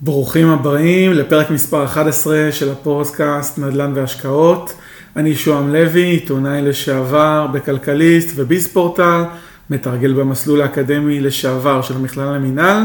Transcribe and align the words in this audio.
ברוכים 0.00 0.48
הבאים 0.48 1.12
לפרק 1.12 1.50
מספר 1.50 1.84
11 1.84 2.48
של 2.52 2.72
הפודקאסט 2.72 3.58
נדל"ן 3.58 3.92
והשקעות. 3.94 4.74
אני 5.16 5.34
שוהם 5.34 5.72
לוי, 5.72 6.02
עיתונאי 6.02 6.62
לשעבר 6.62 7.46
בכלכליסט 7.52 8.32
וביזפורטל, 8.36 9.22
מתרגל 9.70 10.12
במסלול 10.12 10.62
האקדמי 10.62 11.20
לשעבר 11.20 11.82
של 11.82 11.94
המכללה 11.96 12.32
למינהל, 12.32 12.82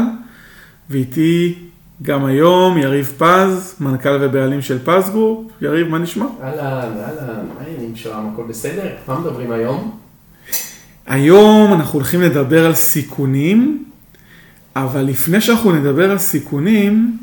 ואיתי 0.90 1.58
גם 2.02 2.24
היום 2.24 2.78
יריב 2.78 3.14
פז, 3.18 3.74
מנכ"ל 3.80 4.18
ובעלים 4.20 4.62
של 4.62 4.78
פז 4.84 5.10
גרופ. 5.10 5.46
יריב, 5.60 5.88
מה 5.88 5.98
נשמע? 5.98 6.26
אהלן, 6.42 6.60
אהלן, 6.60 7.46
מה 7.54 7.64
העניינים 7.64 7.96
שוהם, 7.96 8.30
הכל 8.32 8.42
בסדר? 8.48 8.88
מה 9.08 9.18
מדברים 9.18 9.52
היום? 9.52 9.98
היום 11.06 11.72
אנחנו 11.72 11.98
הולכים 11.98 12.20
לדבר 12.20 12.66
על 12.66 12.74
סיכונים, 12.74 13.84
אבל 14.76 15.02
לפני 15.02 15.40
שאנחנו 15.40 15.72
נדבר 15.72 16.10
על 16.10 16.18
סיכונים, 16.18 17.16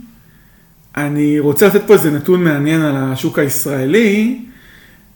אני 0.97 1.39
רוצה 1.39 1.67
לתת 1.67 1.81
פה 1.87 1.93
איזה 1.93 2.11
נתון 2.11 2.43
מעניין 2.43 2.81
על 2.81 2.95
השוק 2.97 3.39
הישראלי. 3.39 4.39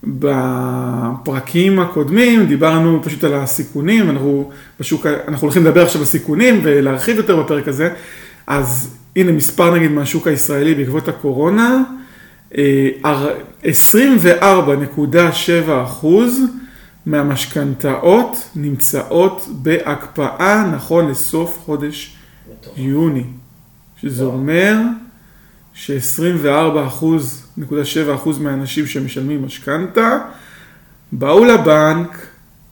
בפרקים 0.04 1.80
הקודמים 1.80 2.46
דיברנו 2.46 3.04
פשוט 3.04 3.24
על 3.24 3.34
הסיכונים, 3.34 4.10
אנחנו, 4.10 4.52
בשוק, 4.80 5.06
אנחנו 5.28 5.46
הולכים 5.46 5.66
לדבר 5.66 5.84
עכשיו 5.84 6.02
על 6.02 6.08
סיכונים 6.08 6.60
ולהרחיב 6.64 7.18
יותר 7.18 7.44
בפרק 7.44 7.68
הזה, 7.68 7.90
אז 8.48 8.96
הנה 9.16 9.32
מספר 9.32 9.76
נגיד 9.76 9.92
מהשוק 9.92 10.28
הישראלי 10.28 10.76
בעקבות 10.76 11.08
הקורונה, 11.08 11.84
24.7 12.54 12.56
אחוז 15.84 16.42
מהמשכנתאות 17.06 18.50
נמצאות 18.56 19.48
בהקפאה 19.52 20.72
נכון 20.74 21.08
לסוף 21.08 21.60
חודש 21.66 22.16
יוני, 22.78 23.24
שזה 23.98 24.24
אומר 24.24 24.78
ש-24.7% 25.74 28.30
מהאנשים 28.40 28.86
שמשלמים 28.86 29.46
משכנתה 29.46 30.18
באו 31.12 31.46
לבנק 31.46 32.28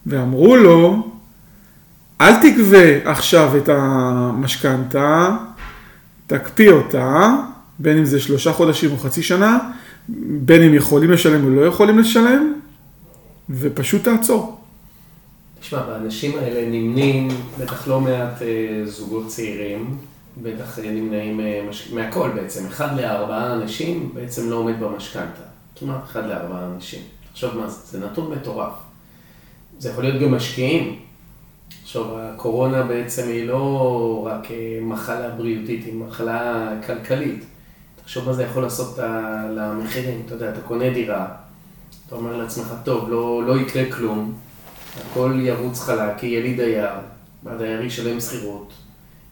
ואמרו 0.06 0.56
לו, 0.56 1.10
אל 2.20 2.34
תגבה 2.42 3.10
עכשיו 3.10 3.56
את 3.56 3.68
המשכנתה, 3.68 5.36
תקפיא 6.26 6.70
אותה, 6.70 7.36
בין 7.78 7.98
אם 7.98 8.04
זה 8.04 8.20
שלושה 8.20 8.52
חודשים 8.52 8.92
או 8.92 8.98
חצי 8.98 9.22
שנה, 9.22 9.58
בין 10.18 10.62
אם 10.62 10.74
יכולים 10.74 11.10
לשלם 11.10 11.44
או 11.44 11.50
לא 11.50 11.60
יכולים 11.60 11.98
לשלם, 11.98 12.54
ופשוט 13.50 14.04
תעצור. 14.04 14.59
תשמע, 15.60 15.82
באנשים 15.82 16.38
האלה 16.38 16.68
נמנים 16.70 17.28
בטח 17.58 17.88
לא 17.88 18.00
מעט 18.00 18.42
אה, 18.42 18.82
זוגות 18.86 19.26
צעירים, 19.26 19.98
בטח 20.42 20.78
אה, 20.78 20.90
נמנעים 20.90 21.40
אה, 21.40 21.62
מש... 21.68 21.90
מהכל 21.92 22.30
בעצם. 22.34 22.66
אחד 22.66 22.96
לארבעה 22.96 23.52
אנשים 23.52 24.10
בעצם 24.14 24.50
לא 24.50 24.56
עומד 24.56 24.80
במשכנתה. 24.80 25.42
כמעט 25.76 26.04
אחד 26.04 26.26
לארבעה 26.26 26.66
אנשים. 26.66 27.00
עכשיו 27.32 27.50
מה 27.54 27.68
זה? 27.68 27.98
זה 27.98 28.06
נתון 28.06 28.32
מטורף. 28.32 28.72
זה 29.78 29.90
יכול 29.90 30.04
להיות 30.04 30.22
גם 30.22 30.34
משקיעים. 30.34 30.98
עכשיו, 31.82 32.18
הקורונה 32.18 32.82
בעצם 32.82 33.28
היא 33.28 33.46
לא 33.46 34.22
רק 34.26 34.50
אה, 34.50 34.78
מחלה 34.82 35.30
בריאותית, 35.30 35.84
היא 35.84 35.94
מחלה 35.94 36.72
כלכלית. 36.86 37.44
תחשוב 38.02 38.26
מה 38.26 38.32
זה 38.32 38.42
יכול 38.42 38.62
לעשות 38.62 38.98
למחירים. 39.56 40.22
אתה 40.26 40.34
יודע, 40.34 40.50
אתה 40.50 40.60
קונה 40.60 40.90
דירה, 40.90 41.26
אתה 42.06 42.14
אומר 42.14 42.36
לעצמך, 42.36 42.74
טוב, 42.84 43.10
לא, 43.10 43.42
לא 43.46 43.60
יקרה 43.60 43.92
כלום, 43.92 44.34
הכל 44.98 45.38
ירוץ 45.42 45.80
חלק, 45.80 46.18
כי 46.18 46.26
יהיה 46.26 46.42
לי 46.42 46.54
דייר, 46.54 46.90
והדייר 47.44 47.84
ישלם 47.84 48.20
שכירות, 48.20 48.72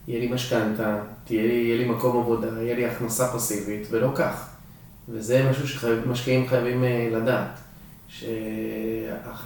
יהיה 0.07 0.19
לי 0.19 0.27
משכנתה, 0.27 0.97
יהיה 1.29 1.77
לי 1.77 1.85
מקום 1.85 2.17
עבודה, 2.17 2.47
יהיה 2.61 2.75
לי 2.75 2.85
הכנסה 2.85 3.27
פסיבית, 3.33 3.87
ולא 3.91 4.11
כך. 4.15 4.49
וזה 5.09 5.49
משהו 5.49 5.67
שמשקיעים 5.67 6.47
חייבים 6.47 6.83
אה, 6.83 7.09
לדעת. 7.11 7.59
שלא 8.09 8.29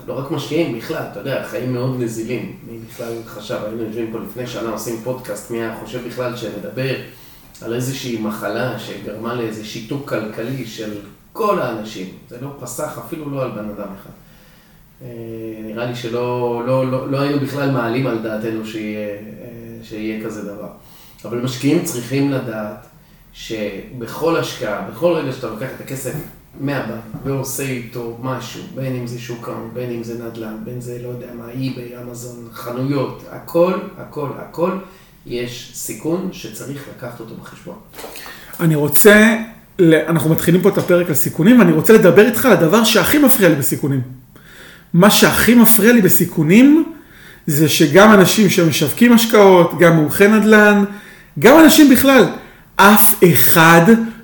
רק 0.07 0.31
משקיעים, 0.31 0.77
בכלל, 0.77 1.03
אתה 1.11 1.19
יודע, 1.19 1.47
חיים 1.47 1.73
מאוד 1.73 1.99
נזילים. 1.99 2.57
מי 2.67 2.77
בכלל 2.89 3.13
חשב, 3.25 3.59
היינו 3.65 3.83
יושבים 3.83 4.11
פה 4.11 4.19
לפני 4.19 4.47
שנה, 4.47 4.69
עושים 4.69 5.01
פודקאסט, 5.03 5.51
מי 5.51 5.61
היה 5.61 5.77
חושב 5.83 6.07
בכלל 6.07 6.37
שנדבר 6.37 6.95
על 7.61 7.73
איזושהי 7.73 8.21
מחלה 8.21 8.79
שגרמה 8.79 9.33
לאיזה 9.33 9.65
שיתוק 9.65 10.09
כלכלי 10.09 10.65
של 10.65 10.99
כל 11.33 11.59
האנשים. 11.59 12.09
זה 12.29 12.37
לא 12.41 12.55
פסח 12.59 12.99
אפילו 13.05 13.29
לא 13.29 13.43
על 13.43 13.51
בן 13.51 13.69
אדם 13.69 13.87
אחד. 14.01 14.09
אה, 15.03 15.09
נראה 15.63 15.85
לי 15.85 15.95
שלא 15.95 16.63
לא, 16.67 16.91
לא, 16.91 17.11
לא 17.11 17.21
היינו 17.21 17.39
בכלל 17.39 17.71
מעלים 17.71 18.07
על 18.07 18.19
דעתנו 18.23 18.65
שיהיה, 18.65 19.09
אה, 19.09 19.15
שיהיה 19.83 20.25
כזה 20.25 20.41
דבר. 20.41 20.69
אבל 21.25 21.41
משקיעים 21.41 21.83
צריכים 21.83 22.31
לדעת 22.31 22.85
שבכל 23.33 24.37
השקעה, 24.37 24.81
בכל 24.91 25.13
רגע 25.13 25.31
שאתה 25.31 25.47
לוקח 25.47 25.67
את 25.75 25.81
הכסף 25.81 26.13
מהבנק 26.59 26.99
ועושה 27.23 27.63
איתו 27.63 28.17
משהו, 28.21 28.63
בין 28.75 28.95
אם 28.95 29.07
זה 29.07 29.19
שוק 29.19 29.49
ההון, 29.49 29.69
בין 29.73 29.91
אם 29.91 30.03
זה 30.03 30.23
נדל"ן, 30.23 30.57
בין 30.63 30.81
זה 30.81 30.99
לא 31.03 31.07
יודע 31.07 31.27
מה, 31.33 31.49
אי-ביי, 31.49 32.01
אמזון, 32.01 32.47
חנויות, 32.53 33.23
הכל, 33.31 33.73
הכל, 33.97 34.29
הכל, 34.37 34.71
יש 35.25 35.71
סיכון 35.73 36.29
שצריך 36.31 36.87
לקחת 36.97 37.19
אותו 37.19 37.35
בחשבון. 37.35 37.75
אני 38.59 38.75
רוצה, 38.75 39.37
אנחנו 40.07 40.29
מתחילים 40.29 40.61
פה 40.61 40.69
את 40.69 40.77
הפרק 40.77 41.07
על 41.07 41.15
סיכונים, 41.15 41.59
ואני 41.59 41.71
רוצה 41.71 41.93
לדבר 41.93 42.25
איתך 42.25 42.45
על 42.45 42.51
הדבר 42.51 42.83
שהכי 42.83 43.17
מפריע 43.17 43.49
לי 43.49 43.55
בסיכונים. 43.55 44.22
מה 44.93 45.09
שהכי 45.09 45.55
מפריע 45.55 45.93
לי 45.93 46.01
בסיכונים, 46.01 46.83
זה 47.47 47.69
שגם 47.69 48.13
אנשים 48.13 48.49
שמשווקים 48.49 49.13
השקעות, 49.13 49.79
גם 49.79 49.95
מומחי 49.95 50.27
נדל"ן, 50.27 50.83
גם 51.39 51.59
אנשים 51.59 51.89
בכלל, 51.89 52.25
אף 52.75 53.23
אחד 53.23 53.81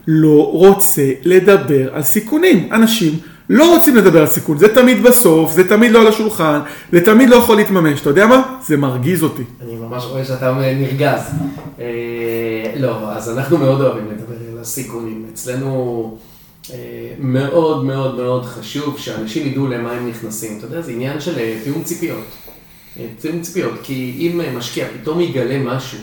לא 0.07 0.49
רוצה 0.51 1.11
לדבר 1.23 1.95
על 1.95 2.03
סיכונים. 2.03 2.69
אנשים 2.71 3.19
לא 3.49 3.75
רוצים 3.75 3.95
לדבר 3.95 4.21
על 4.21 4.27
סיכון, 4.27 4.57
זה 4.57 4.75
תמיד 4.75 5.03
בסוף, 5.03 5.51
זה 5.51 5.69
תמיד 5.69 5.91
לא 5.91 6.01
על 6.01 6.07
השולחן, 6.07 6.59
זה 6.91 7.01
תמיד 7.01 7.29
לא 7.29 7.35
יכול 7.35 7.57
להתממש. 7.57 8.01
אתה 8.01 8.09
יודע 8.09 8.27
מה? 8.27 8.41
זה 8.67 8.77
מרגיז 8.77 9.23
אותי. 9.23 9.43
אני 9.63 9.75
ממש 9.75 10.03
רואה 10.03 10.25
שאתה 10.25 10.53
נרגז. 10.53 11.21
אה, 11.79 11.85
לא, 12.79 13.11
אז 13.11 13.37
אנחנו 13.37 13.57
מאוד 13.57 13.81
אוהבים 13.81 14.05
לדבר 14.11 14.35
על 14.51 14.61
הסיכונים. 14.61 15.25
אצלנו 15.33 16.17
מאוד 17.19 17.85
מאוד 17.85 18.15
מאוד 18.15 18.45
חשוב 18.45 18.99
שאנשים 18.99 19.47
ידעו 19.47 19.67
למה 19.67 19.91
הם 19.91 20.09
נכנסים. 20.09 20.57
אתה 20.57 20.65
יודע, 20.65 20.81
זה 20.81 20.91
עניין 20.91 21.21
של 21.21 21.39
אה, 21.39 21.59
תיאום 21.63 21.83
ציפיות. 21.83 22.25
תיאום 23.19 23.41
ציפיות, 23.41 23.73
כי 23.83 24.15
אם 24.19 24.57
משקיע 24.57 24.87
פתאום 25.01 25.19
יגלה 25.19 25.59
משהו 25.59 25.99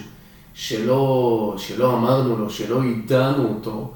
שלא, 0.54 1.54
שלא 1.58 1.94
אמרנו 1.94 2.36
לו, 2.36 2.50
שלא 2.50 2.80
ידענו 2.84 3.48
אותו, 3.48 3.92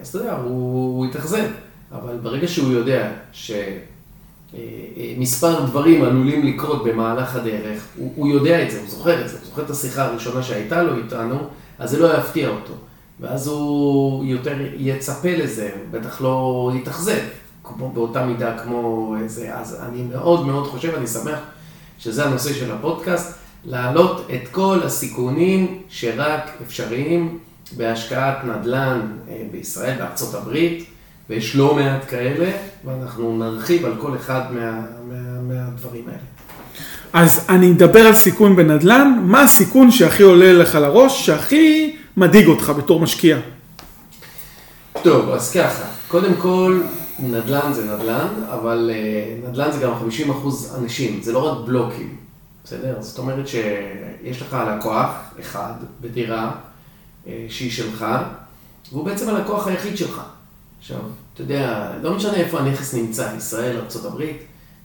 אז 0.00 0.08
אתה 0.08 0.18
יודע, 0.18 0.32
הוא, 0.32 0.96
הוא 0.96 1.06
יתאכזב. 1.06 1.46
אבל 1.92 2.16
ברגע 2.22 2.48
שהוא 2.48 2.72
יודע 2.72 3.12
שמספר 4.52 5.64
דברים 5.66 6.04
עלולים 6.04 6.46
לקרות 6.46 6.84
במהלך 6.84 7.36
הדרך, 7.36 7.86
הוא, 7.96 8.12
הוא 8.16 8.28
יודע 8.28 8.62
את 8.62 8.70
זה, 8.70 8.80
הוא 8.80 8.88
זוכר 8.88 9.24
את 9.24 9.28
זה, 9.28 9.36
הוא 9.38 9.46
זוכר 9.46 9.62
את 9.62 9.70
השיחה 9.70 10.04
הראשונה 10.04 10.42
שהייתה 10.42 10.82
לו 10.82 10.96
איתנו, 10.96 11.38
אז 11.78 11.90
זה 11.90 11.98
לא 11.98 12.18
יפתיע 12.18 12.48
אותו. 12.48 12.72
ואז 13.20 13.46
הוא 13.46 14.24
יותר 14.24 14.54
יצפה 14.76 15.36
לזה, 15.36 15.70
בטח 15.90 16.20
לא 16.20 16.70
יתאכזב, 16.80 17.20
כמו 17.64 17.92
באותה 17.92 18.26
מידה 18.26 18.58
כמו 18.58 19.14
זה. 19.26 19.54
אז 19.54 19.80
אני 19.88 20.02
מאוד 20.02 20.46
מאוד 20.46 20.66
חושב, 20.66 20.94
אני 20.94 21.06
שמח 21.06 21.38
שזה 21.98 22.24
הנושא 22.24 22.52
של 22.52 22.72
הפודקאסט, 22.72 23.34
להעלות 23.64 24.26
את 24.34 24.48
כל 24.48 24.78
הסיכונים 24.84 25.82
שרק 25.88 26.50
אפשריים 26.66 27.38
בהשקעת 27.76 28.44
נדל"ן 28.44 29.00
אה, 29.28 29.42
בישראל, 29.52 29.98
בארצות 29.98 30.34
הברית, 30.34 30.86
ויש 31.30 31.56
לא 31.56 31.74
מעט 31.74 32.04
כאלה, 32.08 32.50
ואנחנו 32.84 33.38
נרחיב 33.38 33.84
על 33.84 33.92
כל 33.98 34.16
אחד 34.16 34.40
מה, 34.50 34.80
מה, 35.08 35.40
מהדברים 35.42 36.04
האלה. 36.06 36.18
אז 37.12 37.46
אני 37.48 37.72
אדבר 37.72 38.06
על 38.06 38.14
סיכון 38.14 38.56
בנדל"ן, 38.56 39.18
מה 39.22 39.42
הסיכון 39.42 39.90
שהכי 39.90 40.22
עולה 40.22 40.52
לך 40.52 40.74
לראש, 40.74 41.26
שהכי 41.26 41.96
מדאיג 42.16 42.46
אותך 42.46 42.72
בתור 42.78 43.00
משקיע? 43.00 43.38
טוב, 45.02 45.30
אז 45.30 45.52
ככה, 45.52 45.84
קודם 46.08 46.34
כל, 46.34 46.82
נדל"ן 47.18 47.72
זה 47.72 47.84
נדל"ן, 47.84 48.28
אבל 48.52 48.90
uh, 48.92 49.48
נדל"ן 49.48 49.72
זה 49.72 49.78
גם 49.78 49.92
50% 50.28 50.78
אנשים, 50.78 51.22
זה 51.22 51.32
לא 51.32 51.38
רק 51.38 51.66
בלוקים, 51.66 52.16
בסדר? 52.64 52.96
זאת 53.00 53.18
אומרת 53.18 53.48
שיש 53.48 54.42
לך 54.42 54.56
לקוח 54.76 55.10
אחד 55.40 55.72
בדירה 56.00 56.52
uh, 57.24 57.28
שהיא 57.48 57.70
שלך, 57.70 58.06
והוא 58.92 59.04
בעצם 59.04 59.28
הלקוח 59.28 59.66
היחיד 59.66 59.96
שלך. 59.96 60.22
עכשיו, 60.78 61.00
אתה 61.34 61.42
יודע, 61.42 61.92
לא 62.02 62.14
משנה 62.14 62.34
איפה 62.34 62.58
הנכס 62.58 62.94
נמצא, 62.94 63.30
ישראל, 63.36 63.76
ארה"ב, 63.76 64.22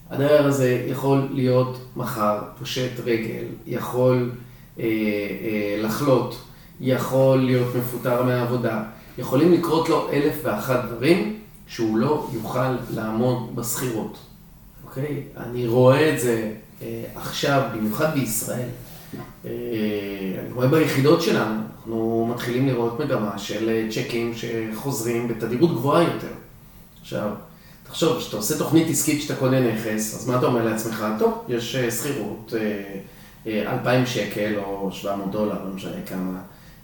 הדייר 0.09 0.45
הזה 0.45 0.85
יכול 0.87 1.27
להיות 1.33 1.77
מחר 1.95 2.39
פושט 2.59 2.99
רגל, 3.05 3.43
יכול 3.67 4.31
אה, 4.79 4.83
אה, 4.83 5.81
לחלות, 5.81 6.41
יכול 6.81 7.37
להיות 7.37 7.75
מפוטר 7.75 8.23
מהעבודה, 8.23 8.83
יכולים 9.17 9.53
לקרות 9.53 9.89
לו 9.89 10.09
אלף 10.11 10.35
ואחת 10.43 10.85
דברים 10.85 11.39
שהוא 11.67 11.97
לא 11.97 12.27
יוכל 12.33 12.75
לעמוד 12.93 13.55
בשכירות, 13.55 14.17
אוקיי? 14.85 15.23
אני 15.37 15.67
רואה 15.67 16.13
את 16.13 16.19
זה 16.19 16.51
אה, 16.81 17.03
עכשיו, 17.15 17.61
במיוחד 17.75 18.13
בישראל. 18.13 18.69
אה, 19.45 19.51
אני 20.45 20.53
רואה 20.53 20.67
ביחידות 20.67 21.21
שלנו, 21.21 21.61
אנחנו 21.77 22.27
מתחילים 22.33 22.67
לראות 22.67 22.99
מגמה 22.99 23.37
של 23.37 23.69
אה, 23.69 23.87
צ'קים 23.91 24.33
שחוזרים 24.35 25.27
בתדירות 25.27 25.71
גבוהה 25.71 26.03
יותר. 26.03 26.33
עכשיו, 27.01 27.29
תחשוב, 27.83 28.17
כשאתה 28.17 28.37
עושה 28.37 28.57
תוכנית 28.57 28.89
עסקית 28.89 29.21
שאתה 29.21 29.35
קונה 29.35 29.73
נכס, 29.73 30.15
אז 30.15 30.27
מה 30.27 30.37
אתה 30.37 30.45
אומר 30.45 30.65
לעצמך? 30.65 31.05
טוב, 31.19 31.43
יש 31.49 31.75
אה, 31.75 31.91
שכירות, 31.91 32.53
2,000 33.47 34.05
שקל 34.05 34.53
או 34.63 34.89
700 34.91 35.31
דולר, 35.31 35.65
לא 35.65 35.73
משנה 35.75 36.01
כמה, 36.05 36.39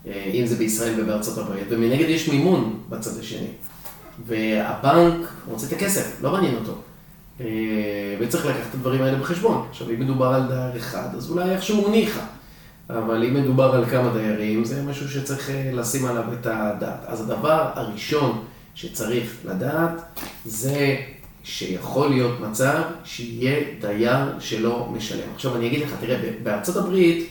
אם 0.06 0.46
זה 0.46 0.56
בישראל 0.56 1.02
ובארצות 1.02 1.38
הברית, 1.38 1.64
ומנגד 1.70 2.10
יש 2.10 2.30
מימון 2.30 2.80
בצד 2.90 3.20
השני. 3.20 3.48
והבנק 4.28 5.28
רוצה 5.48 5.68
את 5.68 5.74
הכסף, 5.74 6.18
לא 6.22 6.32
מעניין 6.32 6.56
אותו. 6.56 6.82
וצריך 8.20 8.46
לקחת 8.46 8.62
את 8.70 8.74
הדברים 8.74 9.02
האלה 9.02 9.18
בחשבון. 9.18 9.68
עכשיו, 9.70 9.90
אם 9.90 10.00
מדובר 10.00 10.26
על 10.26 10.48
דייר 10.48 10.78
אחד, 10.78 11.08
אז 11.18 11.30
אולי 11.30 11.50
איכשהו 11.50 11.90
ניחא. 11.90 12.22
אבל 12.90 13.24
אם 13.24 13.34
מדובר 13.34 13.76
על 13.76 13.86
כמה 13.86 14.14
דיירים, 14.14 14.66
זה 14.66 14.84
משהו 14.84 15.10
שצריך 15.10 15.50
אה, 15.50 15.72
לשים 15.74 16.06
עליו 16.06 16.24
את 16.34 16.46
הדעת. 16.46 17.00
אז 17.06 17.22
הדבר 17.22 17.70
הראשון 17.74 18.44
שצריך 18.76 19.38
לדעת, 19.46 20.02
זה 20.46 20.96
שיכול 21.44 22.10
להיות 22.10 22.40
מצב 22.40 22.82
שיהיה 23.04 23.64
דייר 23.82 24.40
שלא 24.40 24.90
משלם. 24.94 25.30
עכשיו 25.36 25.56
אני 25.56 25.68
אגיד 25.68 25.82
לך, 25.82 25.94
תראה, 26.00 26.18
בארצות 26.44 26.76
הברית 26.76 27.30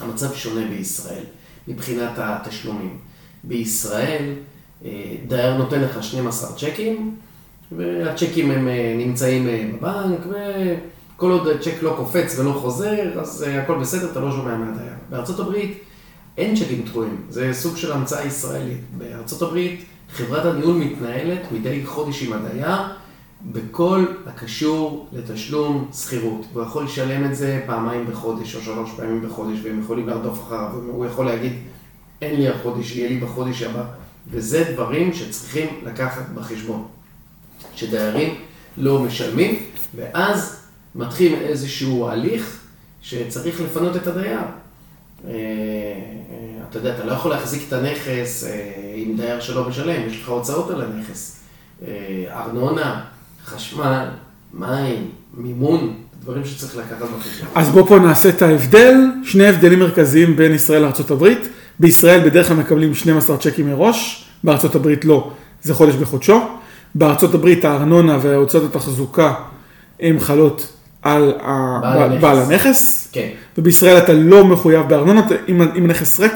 המצב 0.00 0.34
שונה 0.34 0.66
בישראל 0.66 1.24
מבחינת 1.68 2.12
התשלומים. 2.16 2.98
בישראל 3.44 4.32
אה, 4.84 5.14
דייר 5.28 5.56
נותן 5.56 5.80
לך 5.80 6.02
12 6.02 6.52
צ'קים, 6.56 7.16
והצ'קים 7.72 8.50
הם 8.50 8.68
אה, 8.68 8.94
נמצאים 8.98 9.46
בבנק, 9.46 10.20
ו... 10.30 10.34
כל 11.22 11.30
עוד 11.30 11.48
צ'ק 11.60 11.82
לא 11.82 11.94
קופץ 11.96 12.38
ולא 12.38 12.52
חוזר, 12.52 13.20
אז 13.20 13.46
הכל 13.48 13.78
בסדר, 13.78 14.10
אתה 14.10 14.20
לא 14.20 14.30
שומע 14.30 14.56
מהדייר. 14.56 14.92
בארצות 15.10 15.40
הברית 15.40 15.78
אין 16.38 16.56
צ'קים 16.56 16.82
תקועים, 16.82 17.16
זה 17.30 17.52
סוג 17.52 17.76
של 17.76 17.92
המצאה 17.92 18.26
ישראלית. 18.26 18.80
בארצות 18.98 19.42
הברית 19.42 19.84
חברת 20.12 20.44
הניהול 20.44 20.76
מתנהלת 20.76 21.52
מדי 21.52 21.86
חודש 21.86 22.22
עם 22.22 22.32
הדייר 22.32 22.78
בכל 23.52 24.04
הקשור 24.26 25.08
לתשלום 25.12 25.90
שכירות. 25.94 26.46
הוא 26.52 26.62
יכול 26.62 26.84
לשלם 26.84 27.24
את 27.24 27.36
זה 27.36 27.62
פעמיים 27.66 28.06
בחודש 28.06 28.56
או 28.56 28.60
שלוש 28.60 28.90
פעמים 28.96 29.22
בחודש, 29.22 29.58
והם 29.62 29.80
יכולים 29.80 30.08
לרדוף 30.08 30.40
אחריו, 30.40 30.70
והוא 30.86 31.06
יכול 31.06 31.26
להגיד, 31.26 31.52
אין 32.22 32.36
לי 32.36 32.48
החודש, 32.48 32.96
יהיה 32.96 33.08
לי 33.08 33.20
בחודש 33.20 33.62
הבא. 33.62 33.84
וזה 34.30 34.64
דברים 34.72 35.12
שצריכים 35.12 35.68
לקחת 35.84 36.28
בחשבון. 36.34 36.86
שדיירים 37.74 38.34
לא 38.76 39.00
משלמים, 39.02 39.64
ואז 39.94 40.62
מתחיל 40.94 41.34
איזשהו 41.34 42.08
הליך 42.08 42.60
שצריך 43.02 43.60
לפנות 43.60 43.96
את 43.96 44.06
הדייר. 44.06 44.38
אה, 44.38 45.30
אה, 45.30 45.34
אתה 46.70 46.78
יודע, 46.78 46.94
אתה 46.94 47.04
לא 47.04 47.12
יכול 47.12 47.30
להחזיק 47.30 47.62
את 47.68 47.72
הנכס 47.72 48.44
אה, 48.44 48.92
עם 48.96 49.16
דייר 49.16 49.40
שלא 49.40 49.68
משלם, 49.68 50.06
יש 50.06 50.22
לך 50.22 50.28
הוצאות 50.28 50.70
על 50.70 50.82
הנכס. 50.82 51.38
ארנונה, 52.30 53.04
חשמל, 53.46 54.04
מים, 54.54 55.10
מימון, 55.36 55.94
דברים 56.22 56.44
שצריך 56.44 56.76
לקחת 56.76 57.08
בחשבון. 57.18 57.48
אז 57.54 57.68
בוא 57.68 57.86
פה 57.88 57.98
נעשה 57.98 58.28
את 58.28 58.42
ההבדל, 58.42 58.94
שני 59.24 59.46
הבדלים 59.46 59.78
מרכזיים 59.78 60.36
בין 60.36 60.52
ישראל 60.52 60.82
לארה"ב. 60.82 61.28
בישראל 61.80 62.28
בדרך 62.30 62.48
כלל 62.48 62.56
מקבלים 62.56 62.94
12 62.94 63.36
צ'קים 63.36 63.70
מראש, 63.70 64.24
בארה"ב 64.44 64.88
לא, 65.04 65.30
זה 65.62 65.74
חודש 65.74 65.94
בחודשו. 65.94 66.40
בארה"ב 66.94 67.48
הארנונה 67.62 68.18
והוצאות 68.22 68.64
התחזוקה 68.64 69.34
הן 70.00 70.18
חלות 70.20 70.72
על 71.02 71.32
בעל 72.20 72.38
הנכס, 72.38 73.08
כן. 73.12 73.28
ובישראל 73.58 73.98
אתה 73.98 74.12
לא 74.12 74.44
מחויב 74.44 74.88
בארנונה, 74.88 75.26
אם, 75.48 75.62
אם 75.62 75.84
הנכס 75.84 76.20
ריק, 76.20 76.32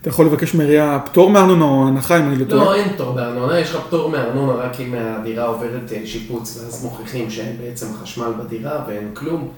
אתה 0.00 0.08
יכול 0.08 0.26
לבקש 0.26 0.54
מעירייה 0.54 0.98
פטור 1.04 1.30
מארנונה 1.30 1.64
או 1.64 1.88
הנחה 1.88 2.18
אם 2.18 2.28
אני 2.28 2.36
לא 2.36 2.44
טועה. 2.44 2.64
לא, 2.64 2.74
אין 2.74 2.92
פטור 2.92 3.12
בארנונה, 3.12 3.60
יש 3.60 3.70
לך 3.70 3.76
פטור 3.86 4.10
מארנונה 4.10 4.52
רק 4.52 4.80
אם 4.80 4.94
הדירה 4.98 5.46
עוברת 5.46 5.92
אה, 5.92 6.02
שיפוץ, 6.04 6.56
ואז 6.56 6.84
מוכיחים 6.84 7.30
שאין 7.30 7.56
בעצם 7.58 7.86
חשמל 8.02 8.32
בדירה 8.38 8.84
ואין 8.88 9.10
כלום. 9.14 9.48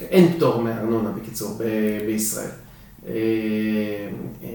אין 0.00 0.32
פטור 0.32 0.62
מארנונה 0.62 1.10
בקיצור 1.10 1.58
ב- 1.58 2.06
בישראל. 2.06 2.48
אה, 3.08 3.12
אה, 4.44 4.48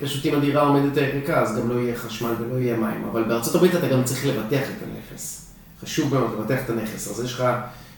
פשוט 0.00 0.26
אם 0.26 0.34
הדירה 0.38 0.62
עומדת 0.62 0.98
ריקה 0.98 1.42
אז 1.42 1.58
גם 1.58 1.68
לא 1.70 1.80
יהיה 1.80 1.96
חשמל 1.96 2.30
ולא 2.40 2.58
יהיה 2.58 2.76
מים, 2.76 3.04
אבל 3.12 3.22
בארצות 3.22 3.54
הברית 3.54 3.74
אתה 3.74 3.88
גם 3.88 4.04
צריך 4.04 4.26
לבטח 4.26 4.62
את 4.62 4.82
הנכס. 4.82 5.46
חשוב 5.82 6.14
מאוד 6.14 6.30
לבטח 6.38 6.64
את 6.64 6.70
הנכס, 6.70 7.10
אז 7.10 7.24
יש 7.24 7.32
לך 7.34 7.44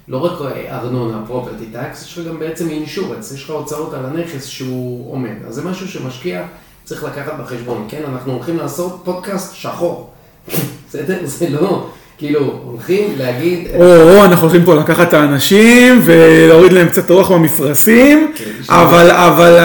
לא 0.09 0.19
רק 0.19 0.53
ארנונה, 0.69 1.23
פרופרטי 1.27 1.67
טקס, 1.67 2.07
יש 2.07 2.19
לך 2.19 2.27
גם 2.27 2.39
בעצם 2.39 2.69
אינשורנס, 2.69 3.33
יש 3.33 3.45
לך 3.45 3.51
הוצאות 3.51 3.95
על 3.95 4.07
הנכס 4.07 4.47
שהוא 4.47 5.13
עומד. 5.13 5.35
אז 5.49 5.55
זה 5.55 5.63
משהו 5.63 5.89
שמשקיע 5.89 6.43
צריך 6.85 7.05
לקחת 7.05 7.33
בחשבון. 7.41 7.87
כן, 7.89 8.03
אנחנו 8.13 8.33
הולכים 8.33 8.57
לעשות 8.57 9.01
פודקאסט 9.05 9.55
שחור. 9.55 10.11
בסדר? 10.89 11.19
זה 11.39 11.49
לא... 11.51 11.87
כאילו, 12.21 12.61
הולכים 12.65 13.15
להגיד... 13.19 13.69
או, 13.81 14.25
אנחנו 14.25 14.43
הולכים 14.43 14.65
פה 14.65 14.75
לקחת 14.75 15.09
את 15.09 15.15
האנשים 15.15 16.01
ולהוריד 16.05 16.73
להם 16.73 16.89
קצת 16.89 17.11
רוח 17.11 17.31
במפרשים, 17.31 18.33
כן, 18.37 18.45
אבל 18.69 19.59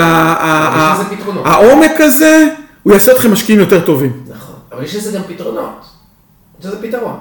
העומק 1.46 1.92
הזה, 2.00 2.48
הוא 2.84 2.94
יעשה 2.94 3.12
אתכם 3.12 3.32
משקיעים 3.32 3.60
יותר 3.60 3.86
טובים. 3.86 4.24
נכון, 4.28 4.56
אבל 4.72 4.84
יש 4.84 4.96
לזה 4.96 5.18
גם 5.18 5.24
פתרונות. 5.28 5.86
יש 6.60 6.66
לזה 6.66 6.82
פתרון. 6.82 7.18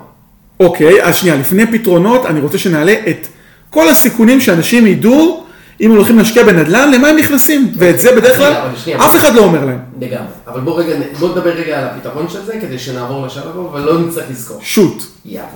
אוקיי, 0.61 1.05
אז 1.05 1.17
שנייה, 1.17 1.37
לפני 1.37 1.67
פתרונות, 1.67 2.27
אני 2.27 2.41
רוצה 2.41 2.59
שנעלה 2.59 2.95
את 3.09 3.27
כל 3.71 3.89
הסיכונים 3.89 4.41
שאנשים 4.41 4.87
ידעו, 4.87 5.45
אם 5.81 5.91
הם 5.91 5.97
הולכים 5.97 6.19
להשקיע 6.19 6.43
בנדל"ן, 6.43 6.91
למה 6.95 7.09
הם 7.09 7.17
נכנסים, 7.17 7.73
ואת 7.79 8.01
זה 8.01 8.17
בדרך 8.17 8.37
כלל 8.37 8.53
אף 8.97 9.17
אחד 9.17 9.35
לא 9.35 9.41
אומר 9.45 9.65
להם. 9.65 9.79
לגמרי, 10.01 10.27
אבל 10.47 10.61
בוא 10.61 10.81
רגע, 10.81 10.97
בוא 11.19 11.29
נדבר 11.29 11.51
רגע 11.51 11.79
על 11.79 11.85
הפתרון 11.85 12.29
של 12.29 12.45
זה, 12.45 12.59
כדי 12.61 12.79
שנעבור 12.79 13.27
לשלב 13.27 13.49
הבא, 13.49 13.69
אבל 13.69 13.81
לא 13.81 14.01
נצטרך 14.01 14.31
לזכור. 14.31 14.59
שוט. 14.63 15.03
יאללה. 15.25 15.49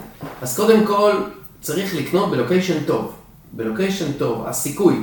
אז 0.43 0.57
קודם 0.57 0.87
כל, 0.87 1.13
צריך 1.61 1.95
לקנות 1.95 2.31
בלוקיישן 2.31 2.81
טוב. 2.87 3.13
בלוקיישן 3.53 4.13
טוב, 4.13 4.45
הסיכוי 4.47 4.95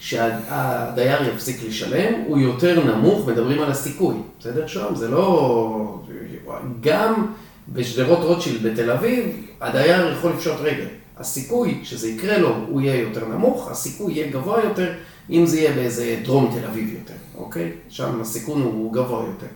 שהדייר 0.00 1.28
יפסיק 1.34 1.56
לשלם 1.68 2.12
הוא 2.26 2.38
יותר 2.38 2.84
נמוך, 2.84 3.28
מדברים 3.28 3.62
על 3.62 3.70
הסיכוי, 3.70 4.14
בסדר 4.40 4.66
שם? 4.66 4.94
זה 4.94 5.08
לא... 5.08 5.98
גם... 6.80 7.26
בשדרות 7.72 8.18
רוטשילד 8.18 8.62
בתל 8.62 8.90
אביב, 8.90 9.24
הדייר 9.60 10.12
יכול 10.12 10.32
לפשוט 10.32 10.56
רגל. 10.60 10.86
הסיכוי 11.16 11.80
שזה 11.82 12.08
יקרה 12.08 12.38
לו, 12.38 12.56
הוא 12.68 12.80
יהיה 12.80 13.00
יותר 13.00 13.28
נמוך, 13.28 13.70
הסיכוי 13.70 14.12
יהיה 14.12 14.30
גבוה 14.30 14.64
יותר, 14.64 14.92
אם 15.30 15.46
זה 15.46 15.58
יהיה 15.58 15.72
באיזה 15.72 16.20
דרום 16.24 16.58
תל 16.58 16.66
אביב 16.66 16.92
יותר, 16.92 17.14
אוקיי? 17.34 17.72
שם 17.88 18.20
הסיכון 18.20 18.62
הוא 18.62 18.92
גבוה 18.92 19.26
יותר. 19.26 19.46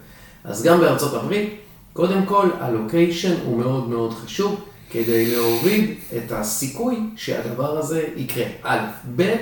אז 0.44 0.62
גם 0.62 0.80
בארצות 0.80 1.14
הברית, 1.14 1.50
קודם 1.92 2.26
כל, 2.26 2.48
ה 2.60 2.68
location 2.68 3.34
הוא 3.44 3.58
מאוד 3.58 3.88
מאוד 3.88 4.12
חשוב 4.12 4.60
כדי 4.90 5.34
להוריד 5.34 5.94
את 6.16 6.32
הסיכוי 6.32 6.96
שהדבר 7.16 7.78
הזה 7.78 8.04
יקרה. 8.16 8.44
א', 8.62 8.78
ב', 9.16 9.34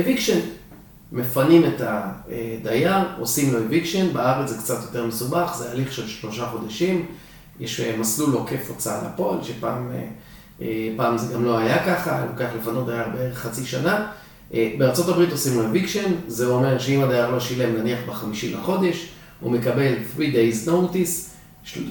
eviction. 0.00 0.40
מפנים 1.12 1.64
את 1.64 1.80
הדייר, 1.80 2.96
עושים 3.18 3.52
לו 3.52 3.58
eviction, 3.58 4.12
בארץ 4.12 4.50
זה 4.50 4.58
קצת 4.58 4.82
יותר 4.82 5.06
מסובך, 5.06 5.54
זה 5.58 5.70
הליך 5.70 5.92
של 5.92 6.08
שלושה 6.08 6.46
חודשים. 6.46 7.06
יש 7.60 7.80
אה, 7.80 7.96
מסלול 7.96 8.34
עוקף 8.34 8.68
הוצאה 8.68 9.08
לפועל, 9.08 9.38
שפעם 9.42 9.90
אה, 9.94 10.04
אה, 10.62 10.88
פעם 10.96 11.18
זה 11.18 11.34
גם 11.34 11.44
לא 11.44 11.58
היה 11.58 11.86
ככה, 11.86 12.24
לוקח 12.32 12.48
לפנות 12.60 12.86
דייר 12.86 13.08
בערך 13.14 13.38
חצי 13.38 13.66
שנה. 13.66 14.06
הברית 15.08 15.32
עושים 15.32 15.58
לו 15.58 15.66
eviction, 15.66 16.12
זה 16.26 16.46
אומר 16.46 16.78
שאם 16.78 17.02
הדייר 17.02 17.30
לא 17.30 17.40
שילם 17.40 17.76
נניח 17.76 17.98
בחמישי 18.08 18.54
לחודש, 18.54 19.08
הוא 19.40 19.52
מקבל 19.52 19.94
3 20.16 20.28
days 20.28 20.68
notice, 20.68 21.34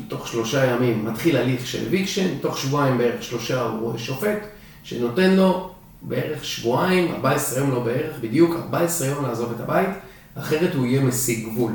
תוך 0.07 0.27
שלושה 0.27 0.65
ימים 0.65 1.05
מתחיל 1.05 1.37
הליך 1.37 1.67
של 1.67 1.85
eviction, 1.87 2.37
תוך 2.41 2.57
שבועיים 2.57 2.97
בערך 2.97 3.23
שלושה 3.23 3.61
הוא 3.61 3.79
רואה 3.79 3.97
שופט, 3.97 4.39
שנותן 4.83 5.33
לו 5.33 5.71
בערך 6.01 6.45
שבועיים, 6.45 7.11
14 7.11 7.59
יום 7.59 7.71
לא 7.71 7.79
בערך, 7.79 8.15
בדיוק 8.21 8.55
14 8.55 9.07
יום 9.07 9.25
לעזוב 9.25 9.51
את 9.55 9.59
הבית, 9.59 9.89
אחרת 10.35 10.75
הוא 10.75 10.85
יהיה 10.85 11.01
משיג 11.01 11.45
גבול. 11.45 11.71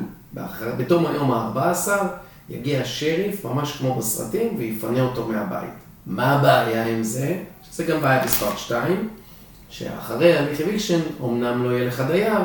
בתום 0.78 1.06
היום 1.06 1.32
ה-14 1.32 1.88
יגיע 2.50 2.80
שריף, 2.84 3.44
ממש 3.44 3.72
כמו 3.72 3.94
בסרטים, 3.94 4.48
ויפנה 4.58 5.02
אותו 5.02 5.28
מהבית. 5.28 5.70
מה 6.06 6.32
הבעיה 6.32 6.86
עם 6.86 7.02
זה? 7.02 7.36
שזה 7.70 7.84
גם 7.84 8.00
בעיה 8.00 8.24
מספר 8.24 8.56
2, 8.56 9.08
שאחרי 9.70 10.38
הליך 10.38 10.60
eviction, 10.60 11.00
אמנם 11.24 11.64
לא 11.64 11.70
יהיה 11.70 11.86
לך 11.86 12.02
דייר, 12.10 12.38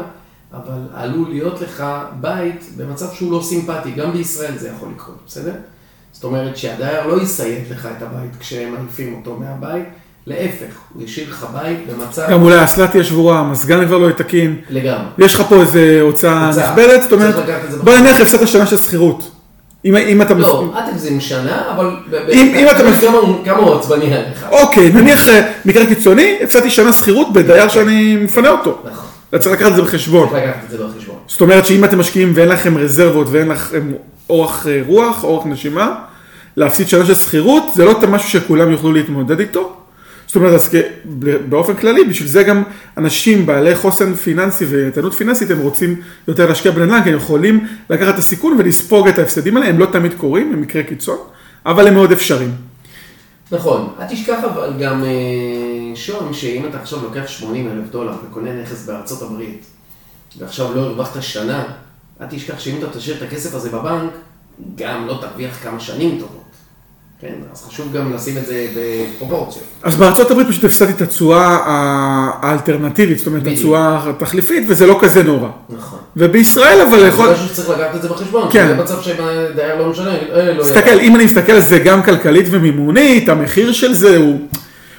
אבל 0.54 0.82
עלול 0.96 1.30
להיות 1.30 1.62
לך 1.62 1.84
בית 2.22 2.64
במצב 2.78 3.14
שהוא 3.14 3.32
לא 3.32 3.42
סימפטי, 3.44 3.92
גם 3.92 4.12
בישראל 4.12 4.58
זה 4.58 4.70
יכול 4.70 4.90
לקרות, 4.96 5.18
בסדר? 5.28 5.54
זאת 6.12 6.24
אומרת 6.24 6.58
שהדייר 6.58 7.08
לא 7.08 7.22
יסייד 7.22 7.64
לך 7.70 7.88
את 7.98 8.02
הבית 8.02 8.32
כשהם 8.40 8.74
מעיפים 8.74 9.14
אותו 9.14 9.40
מהבית, 9.40 9.86
להפך, 10.28 10.74
הוא 10.94 11.04
ישאיר 11.04 11.30
לך 11.30 11.48
בית 11.54 11.80
במצב... 11.88 12.28
גם 12.30 12.42
אולי 12.42 12.56
האסלה 12.56 12.88
תהיה 12.88 13.04
שבורה, 13.04 13.40
המזגן 13.40 13.86
כבר 13.86 13.98
לא 13.98 14.06
יהיה 14.06 14.16
תקין. 14.16 14.62
לגמרי. 14.70 15.06
יש 15.18 15.36
לך 15.36 15.42
פה 15.50 15.62
איזה 15.62 16.00
הוצאה 16.02 16.50
נכבדת, 16.50 17.02
זאת 17.02 17.12
אומרת, 17.12 17.36
בוא 17.84 17.98
נניח 17.98 18.22
הפסדת 18.22 18.48
שנה 18.48 18.68
של 18.68 18.78
שכירות. 18.78 19.33
אם, 19.86 19.96
אם 19.96 20.22
אתה... 20.22 20.34
לא, 20.34 20.74
אל 20.76 20.92
תגזים 20.92 21.22
שנה, 21.22 21.62
אבל... 21.76 21.90
אם, 22.32 22.54
אם 22.56 22.68
אתה... 22.72 22.84
כמה 23.46 23.58
הוא 23.58 23.76
עצבני 23.76 24.14
עליך. 24.14 24.46
אוקיי, 24.52 24.90
נניח 24.90 25.28
אה, 25.28 25.52
מקרה 25.66 25.86
קיצוני, 25.86 26.38
הפסדתי 26.44 26.70
שנה 26.70 26.94
שכירות 26.94 27.34
בדייר 27.34 27.68
שאני 27.68 28.16
מפנה 28.16 28.50
אותו. 28.50 28.80
נכון. 28.86 29.06
אתה 29.30 29.40
צריך 29.40 29.56
לקחת 29.56 29.72
את 29.72 29.76
זה 29.76 29.82
בחשבון. 29.82 30.30
צריך 30.30 30.44
לקחת 30.44 30.64
את 30.66 30.70
זה 30.70 30.78
בחשבון. 30.78 31.16
זאת 31.28 31.42
אומרת 31.42 31.66
שאם 31.66 31.84
אתם 31.84 32.00
משקיעים 32.00 32.32
ואין 32.36 32.50
לכם 32.50 32.78
רזרבות 32.78 33.28
ואין 33.32 33.48
לכם 33.48 33.92
אורך 34.30 34.68
אה, 34.68 34.82
רוח, 34.88 35.24
אורך 35.24 35.46
נשימה, 35.46 35.96
להפסיד 36.58 36.88
שנה 36.88 37.06
של 37.06 37.16
שכירות, 37.16 37.64
זה 37.76 37.86
לא 37.86 37.96
משהו 38.10 38.30
שכולם 38.30 38.72
יוכלו 38.72 38.92
להתמודד 38.92 39.40
איתו. 39.40 39.76
זאת 40.34 40.36
אומרת, 40.36 40.54
אז 40.54 40.76
באופן 41.50 41.76
כללי, 41.76 42.04
בשביל 42.04 42.28
זה 42.28 42.44
גם 42.44 42.64
אנשים 42.98 43.46
בעלי 43.46 43.76
חוסן 43.76 44.16
פיננסי 44.16 44.66
ואיתנות 44.66 45.14
פיננסית, 45.14 45.52
הם 45.52 45.60
רוצים 45.60 46.02
יותר 46.28 46.50
להשקיע 46.50 46.72
בנדל"ן, 46.72 47.04
כי 47.04 47.10
הם 47.10 47.16
יכולים 47.16 47.68
לקחת 47.90 48.14
את 48.14 48.20
הסיכון 48.20 48.56
ולספוג 48.60 49.08
את 49.08 49.20
ההפסדים 49.20 49.58
האלה, 49.58 49.70
הם 49.70 49.80
לא 49.80 49.86
תמיד 49.86 50.14
קורים, 50.14 50.54
הם 50.54 50.62
מקרה 50.62 50.84
קיצון, 50.84 51.18
אבל 51.66 51.88
הם 51.88 51.94
מאוד 51.94 52.12
אפשריים. 52.12 52.52
נכון, 53.52 53.94
אל 54.00 54.06
תשכח 54.08 54.44
אבל 54.44 54.74
גם, 54.80 55.04
אה, 55.04 55.96
שון, 55.96 56.34
שאם 56.34 56.66
אתה 56.70 56.80
עכשיו 56.80 57.00
לוקח 57.04 57.28
80 57.28 57.68
אלף 57.72 57.90
דולר 57.92 58.14
וקונה 58.30 58.62
נכס 58.62 58.86
בארצות 58.86 59.22
הברית, 59.22 59.66
ועכשיו 60.38 60.76
לא 60.76 60.82
הרווחת 60.82 61.22
שנה, 61.24 61.64
אל 62.22 62.28
תשכח 62.30 62.60
שאם 62.60 62.76
אתה 62.80 62.98
תשאיר 62.98 63.18
את 63.18 63.22
הכסף 63.22 63.54
הזה 63.54 63.70
בבנק, 63.70 64.12
גם 64.76 65.08
לא 65.08 65.18
תרוויח 65.22 65.64
כמה 65.64 65.80
שנים 65.80 66.20
טובות. 66.20 66.43
כן, 67.24 67.34
אז 67.54 67.64
חשוב 67.68 67.94
גם 67.94 68.14
לשים 68.14 68.38
את 68.38 68.46
זה 68.46 68.68
בפרופורציות. 68.76 69.66
אז 69.84 69.96
בארצות 69.96 70.32
הברית 70.32 70.48
פשוט 70.48 70.64
הפסדתי 70.64 70.92
את 70.92 71.02
התשואה 71.02 71.60
האלטרנטיבית, 72.42 73.18
זאת 73.18 73.28
אומרת. 73.28 73.48
התשואה 73.48 74.10
התחליפית, 74.10 74.64
וזה 74.68 74.88
לא 74.88 74.98
כזה 75.02 75.24
נורא. 75.24 75.50
נכון. 75.70 76.00
ובישראל 76.18 76.82
אבל 76.82 77.00
זה 77.00 77.08
יכול... 77.08 77.32
משהו 77.32 77.48
שצריך 77.48 77.70
לקחת 77.70 77.96
את 77.96 78.02
זה 78.02 78.10
בחשבון. 78.10 78.48
כן. 78.52 78.68
זה 78.68 78.76
מצב 78.76 79.02
שדייר 79.02 79.76
לא 79.80 79.90
משנה, 79.90 80.10
אה, 80.10 80.54
לא 80.54 80.64
תסתכל, 80.64 81.00
אם 81.00 81.16
אני 81.16 81.26
מסתכל 81.26 81.52
על 81.52 81.62
זה 81.62 81.80
גם 81.80 82.04
כלכלית 82.04 82.46
ומימונית, 82.52 83.30
המחיר 83.30 83.72
של 83.72 83.94
זה 83.94 84.18
הוא, 84.18 84.40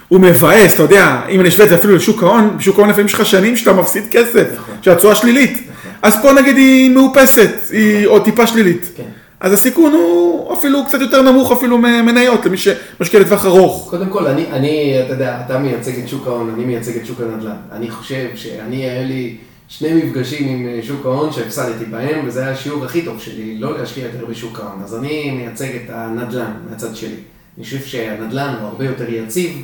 הוא 0.08 0.20
מבאס, 0.20 0.74
אתה 0.74 0.82
יודע, 0.82 1.20
אם 1.28 1.40
אני 1.40 1.48
אשווה 1.48 1.64
את 1.64 1.70
זה 1.70 1.76
אפילו 1.76 1.96
לשוק 1.96 2.22
ההון, 2.22 2.56
בשוק 2.58 2.78
ההון 2.78 2.88
לפעמים 2.90 3.06
יש 3.06 3.14
לך 3.14 3.26
שנים 3.26 3.56
שאתה 3.56 3.72
מפסיד 3.72 4.04
כסף, 4.10 4.46
נכון. 4.54 4.74
שהתשואה 4.82 5.14
שלילית. 5.14 5.68
אז 6.02 6.22
פה 6.22 6.32
נגיד 6.32 6.56
היא 6.56 6.90
מאופסת, 6.90 7.50
היא 7.70 8.06
עוד 8.06 8.24
טיפה 8.24 8.46
שלילית. 8.46 8.90
כן. 8.96 9.02
אז 9.44 9.52
הסיכון 9.52 9.92
הוא 9.92 10.52
אפילו 10.52 10.84
קצת 10.86 11.00
יותר 11.00 11.22
נמוך 11.22 11.52
אפילו 11.52 11.78
ממניות, 11.78 12.46
למי 12.46 12.56
שמשקיע 12.56 13.20
לטווח 13.20 13.46
ארוך. 13.46 13.86
קודם 13.90 14.10
כל, 14.10 14.26
אני, 14.26 14.46
אני, 14.46 15.02
אתה 15.04 15.12
יודע, 15.12 15.40
אתה 15.46 15.58
מייצג 15.58 15.98
את 15.98 16.08
שוק 16.08 16.26
ההון, 16.26 16.50
אני 16.54 16.64
מייצג 16.64 16.96
את 16.96 17.06
שוק 17.06 17.20
הנדל"ן. 17.20 17.56
אני 17.72 17.90
חושב 17.90 18.28
שאני, 18.34 18.76
היה 18.76 19.02
לי 19.02 19.36
שני 19.68 19.94
מפגשים 19.94 20.48
עם 20.48 20.66
אה, 20.66 20.80
שוק 20.82 21.06
ההון 21.06 21.32
שהפסדתי 21.32 21.84
בהם, 21.84 22.26
וזה 22.26 22.40
היה 22.40 22.50
השיעור 22.50 22.84
הכי 22.84 23.02
טוב 23.02 23.20
שלי, 23.20 23.58
לא 23.58 23.78
להשקיע 23.78 24.04
יותר 24.04 24.26
בשוק 24.26 24.60
ההון. 24.60 24.82
אז 24.84 24.94
אני 24.94 25.30
מייצג 25.30 25.76
את 25.84 25.90
הנדל"ן 25.90 26.52
מהצד 26.70 26.96
שלי. 26.96 27.16
אני 27.56 27.64
חושב 27.64 27.80
שהנדל"ן 27.80 28.54
הוא 28.60 28.68
הרבה 28.68 28.84
יותר 28.84 29.12
יציב, 29.12 29.62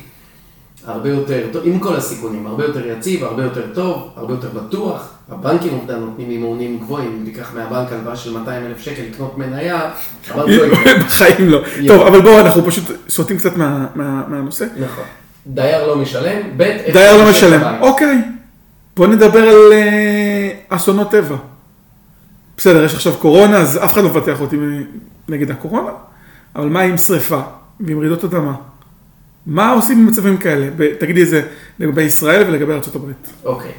הרבה 0.87 1.09
יותר 1.09 1.47
טוב, 1.53 1.61
עם 1.65 1.79
כל 1.79 1.95
הסיכונים, 1.95 2.47
הרבה 2.47 2.65
יותר 2.65 2.87
יציב, 2.87 3.23
הרבה 3.23 3.43
יותר 3.43 3.61
טוב, 3.73 4.09
הרבה 4.15 4.33
יותר 4.33 4.49
בטוח. 4.49 5.07
הבנקים 5.29 5.73
עובדה 5.73 5.97
נותנים 5.97 6.29
מימונים 6.29 6.79
גבוהים, 6.79 7.17
אם 7.19 7.31
תיקח 7.31 7.51
מהבנק 7.55 7.91
הלוואה 7.91 8.15
של 8.15 8.37
200 8.37 8.65
אלף 8.65 8.79
שקל 8.79 9.01
לקנות 9.11 9.37
מניה, 9.37 9.89
הבנק 10.31 10.45
לא. 10.47 10.75
בחיים 11.07 11.49
לא. 11.49 11.61
טוב, 11.87 12.01
אבל 12.07 12.21
בואו, 12.21 12.39
אנחנו 12.39 12.65
פשוט 12.65 12.83
סוטים 13.09 13.37
קצת 13.37 13.55
מה- 13.57 13.85
מה- 13.95 14.23
מהנושא. 14.27 14.65
נכון. 14.79 15.03
דייר 15.47 15.87
לא 15.87 15.95
משלם, 15.95 16.41
ב' 16.57 16.63
דייר 16.93 17.23
לא 17.23 17.29
משלם. 17.29 17.61
אוקיי, 17.81 18.21
בוא 18.97 19.07
נדבר 19.07 19.39
על 19.47 19.71
אה, 19.73 20.49
אסונות 20.69 21.11
טבע. 21.11 21.35
בסדר, 22.57 22.83
יש 22.83 22.93
עכשיו 22.95 23.13
קורונה, 23.13 23.57
אז 23.57 23.79
אף 23.83 23.93
אחד 23.93 24.03
לא 24.03 24.09
מפתח 24.09 24.41
אותי 24.41 24.57
נגד 25.29 25.51
הקורונה, 25.51 25.89
אבל 26.55 26.67
מה 26.67 26.81
עם 26.81 26.97
שריפה 26.97 27.41
ועם 27.79 27.99
רעידות 27.99 28.23
אדמה? 28.23 28.53
מה 29.45 29.71
עושים 29.71 30.05
במצבים 30.05 30.37
כאלה? 30.37 30.69
תגידי 30.99 31.23
את 31.23 31.27
זה 31.27 31.47
לגבי 31.79 32.03
ישראל 32.03 32.43
ולגבי 32.47 32.73
ארה"ב. 32.73 33.11
אוקיי, 33.45 33.71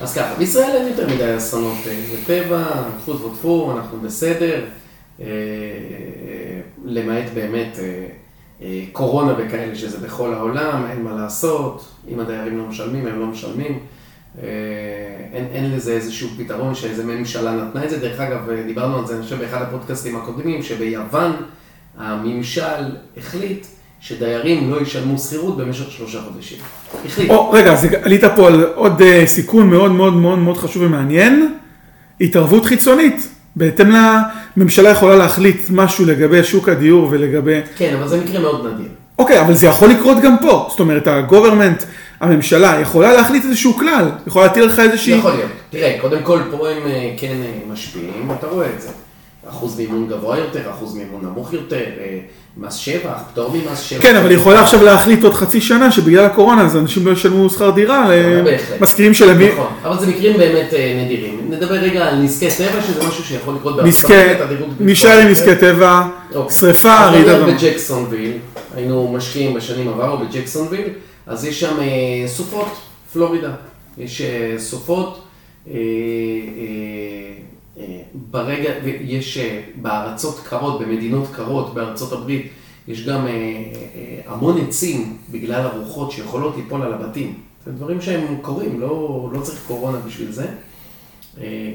אז 0.00 0.14
ככה, 0.14 0.34
בישראל 0.38 0.76
אין 0.76 0.88
יותר 0.88 1.14
מדי 1.14 1.36
אסונות 1.36 1.76
אה, 1.86 2.02
בטבע, 2.14 2.64
טפו 2.98 3.14
טפו 3.14 3.28
טפו, 3.28 3.72
אנחנו 3.76 4.00
בסדר, 4.00 4.64
אה, 5.20 5.26
למעט 6.84 7.24
באמת 7.34 7.78
אה, 7.78 8.06
אה, 8.62 8.84
קורונה 8.92 9.34
וכאלה 9.38 9.76
שזה 9.76 9.98
בכל 9.98 10.34
העולם, 10.34 10.86
אין 10.90 11.02
מה 11.02 11.12
לעשות, 11.12 11.88
אם 12.08 12.20
הדיירים 12.20 12.58
לא 12.58 12.64
משלמים, 12.64 13.06
הם 13.06 13.20
לא 13.20 13.26
משלמים. 13.26 13.78
אה, 14.42 14.48
אין, 15.32 15.46
אין 15.52 15.72
לזה 15.72 15.92
איזשהו 15.92 16.28
פתרון 16.38 16.74
שאיזה 16.74 17.04
ממשלה 17.04 17.52
נתנה 17.52 17.84
את 17.84 17.90
זה. 17.90 17.98
דרך 17.98 18.20
אגב, 18.20 18.50
אה, 18.50 18.62
דיברנו 18.62 18.98
על 18.98 19.06
זה, 19.06 19.14
אני 19.14 19.22
חושב, 19.22 19.38
באחד 19.38 19.62
הפודקאסטים 19.62 20.16
הקודמים, 20.16 20.62
שביוון 20.62 21.32
הממשל 21.98 22.96
החליט 23.16 23.66
שדיירים 24.00 24.70
לא 24.70 24.80
ישלמו 24.82 25.18
שכירות 25.18 25.56
במשך 25.56 25.90
שלושה 25.90 26.18
חודשים. 26.20 26.58
החליט. 27.06 27.30
או, 27.30 27.50
רגע, 27.50 27.72
אז 27.72 27.86
עלית 28.02 28.24
פה 28.36 28.46
על 28.46 28.64
עוד 28.74 29.02
אה, 29.02 29.22
סיכון 29.26 29.70
מאוד 29.70 29.92
מאוד 29.92 30.12
מאוד 30.12 30.38
מאוד 30.38 30.56
חשוב 30.56 30.82
ומעניין, 30.82 31.54
התערבות 32.20 32.64
חיצונית. 32.66 33.28
בהתאם 33.56 33.90
לממשלה 34.56 34.90
יכולה 34.90 35.16
להחליט 35.16 35.62
משהו 35.70 36.06
לגבי 36.06 36.44
שוק 36.44 36.68
הדיור 36.68 37.08
ולגבי... 37.10 37.60
כן, 37.76 37.96
אבל 37.98 38.08
זה 38.08 38.20
מקרה 38.20 38.40
מאוד 38.40 38.66
נדיר. 38.66 38.88
אוקיי, 39.18 39.40
אבל 39.40 39.54
זה 39.54 39.66
יכול 39.66 39.88
לקרות 39.88 40.16
גם 40.22 40.36
פה. 40.42 40.66
זאת 40.70 40.80
אומרת, 40.80 41.06
הגוברמנט, 41.06 41.82
הממשלה, 42.20 42.80
יכולה 42.80 43.12
להחליט 43.12 43.44
איזשהו 43.44 43.74
כלל, 43.74 44.10
יכולה 44.26 44.46
להטיל 44.46 44.64
לך 44.64 44.78
איזושהי... 44.78 45.14
יכול 45.14 45.30
להיות. 45.30 45.50
תראה, 45.70 45.98
קודם 46.00 46.22
כל 46.22 46.40
פה 46.50 46.68
הם 46.68 46.86
אה, 46.86 47.14
כן 47.16 47.36
אה, 47.44 47.72
משפיעים, 47.72 48.30
אתה 48.38 48.46
רואה 48.46 48.66
את 48.76 48.82
זה. 48.82 48.88
אחוז 49.48 49.78
מימון 49.78 50.08
גבוה 50.08 50.38
יותר, 50.38 50.70
אחוז 50.70 50.96
מימון 50.96 51.24
נמוך 51.24 51.52
יותר, 51.52 51.84
מס 52.60 52.74
שבח, 52.74 53.22
פטור 53.32 53.50
ממס 53.52 53.80
שבח. 53.80 54.02
כן, 54.02 54.16
אבל 54.16 54.30
היא 54.30 54.38
יכולה 54.38 54.62
עכשיו 54.62 54.84
להחליט 54.84 55.24
עוד 55.24 55.34
חצי 55.34 55.60
שנה 55.60 55.90
שבגלל 55.92 56.24
הקורונה 56.24 56.64
אז 56.64 56.76
אנשים 56.76 57.06
לא 57.06 57.12
ישלמו 57.12 57.50
שכר 57.50 57.70
דירה. 57.70 58.08
למשכירים 58.80 59.14
שלהם. 59.14 59.42
נכון, 59.42 59.66
אבל 59.84 59.98
זה 60.00 60.06
מקרים 60.06 60.36
באמת 60.36 60.74
אה, 60.74 61.02
נדירים. 61.04 61.40
נדבר 61.50 61.74
רגע 61.74 62.06
על 62.08 62.16
נזקי 62.16 62.48
טבע, 62.50 62.82
שזה 62.82 63.08
משהו 63.08 63.24
שיכול 63.24 63.54
לקרות 63.54 63.76
בארצות 63.76 64.10
הברית, 64.10 64.60
נשאר 64.80 65.18
עם. 65.18 65.28
נזקי 65.28 65.56
טבע, 65.56 66.02
אוקיי. 66.34 66.56
שריפה, 66.56 67.06
רעידת 67.06 67.36
אדמה. 67.36 67.52
בג'קסונוויל, 67.52 68.32
היינו 68.76 69.12
משקיעים 69.12 69.54
בשנים 69.54 69.88
עברו 69.88 70.18
בג'קסונוויל, 70.18 70.88
אז 71.26 71.44
יש 71.44 71.60
שם 71.60 71.80
אה, 71.80 72.28
סופות, 72.28 72.76
פלורידה. 73.12 73.50
יש 73.98 74.20
אה, 74.20 74.54
סופות, 74.58 75.18
אה, 75.68 75.74
אה, 75.74 75.78
אה, 75.78 77.17
ברגע, 78.30 78.70
יש 79.00 79.38
אה, 79.38 79.60
בארצות 79.82 80.40
קרות, 80.48 80.80
במדינות 80.80 81.28
קרות, 81.32 81.74
בארצות 81.74 82.12
הברית, 82.12 82.52
יש 82.88 83.06
גם 83.06 83.26
אה, 83.26 83.32
אה, 83.32 84.20
המון 84.26 84.60
עצים 84.60 85.18
בגלל 85.30 85.60
הרוחות 85.60 86.10
שיכולות 86.10 86.56
ליפול 86.56 86.82
על 86.82 86.94
הבתים. 86.94 87.34
זה 87.66 87.72
דברים 87.72 88.00
שהם 88.00 88.36
קורים, 88.42 88.80
לא, 88.80 89.28
לא 89.32 89.40
צריך 89.40 89.60
קורונה 89.66 89.98
בשביל 89.98 90.32
זה. 90.32 90.46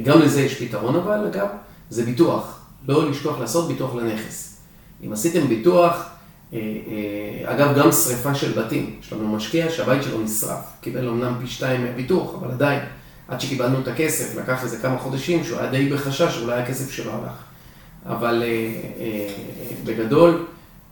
גם 0.03 0.19
לזה 0.21 0.41
יש 0.41 0.61
פתרון 0.61 0.95
אבל, 0.95 1.27
אגב, 1.27 1.47
זה 1.89 2.05
ביטוח. 2.05 2.59
לא 2.87 3.09
לשכוח 3.09 3.39
לעשות 3.39 3.67
ביטוח 3.67 3.95
לנכס. 3.95 4.61
אם 5.05 5.13
עשיתם 5.13 5.47
ביטוח, 5.47 6.09
אגב, 7.45 7.77
גם 7.77 7.91
שריפה 7.91 8.35
של 8.35 8.61
בתים. 8.61 8.95
יש 9.01 9.13
לנו 9.13 9.35
משקיע 9.35 9.69
שהבית 9.69 10.03
שלו 10.03 10.21
נשרף. 10.21 10.65
קיבל 10.81 11.07
אמנם 11.07 11.33
פי 11.41 11.47
שתיים 11.47 11.83
מהביטוח, 11.83 12.35
אבל 12.35 12.51
עדיין, 12.51 12.79
עד 13.27 13.41
שקיבלנו 13.41 13.79
את 13.79 13.87
הכסף, 13.87 14.37
לקח 14.37 14.63
איזה 14.63 14.77
כמה 14.77 14.97
חודשים 14.97 15.43
שהוא 15.43 15.59
היה 15.59 15.71
די 15.71 15.89
בחשש 15.89 16.35
שאולי 16.35 16.61
הכסף 16.61 16.91
שלו 16.91 17.11
הלך. 17.11 17.33
אבל 18.05 18.43
אה, 18.45 18.47
אה, 18.99 19.27
בגדול, 19.85 20.45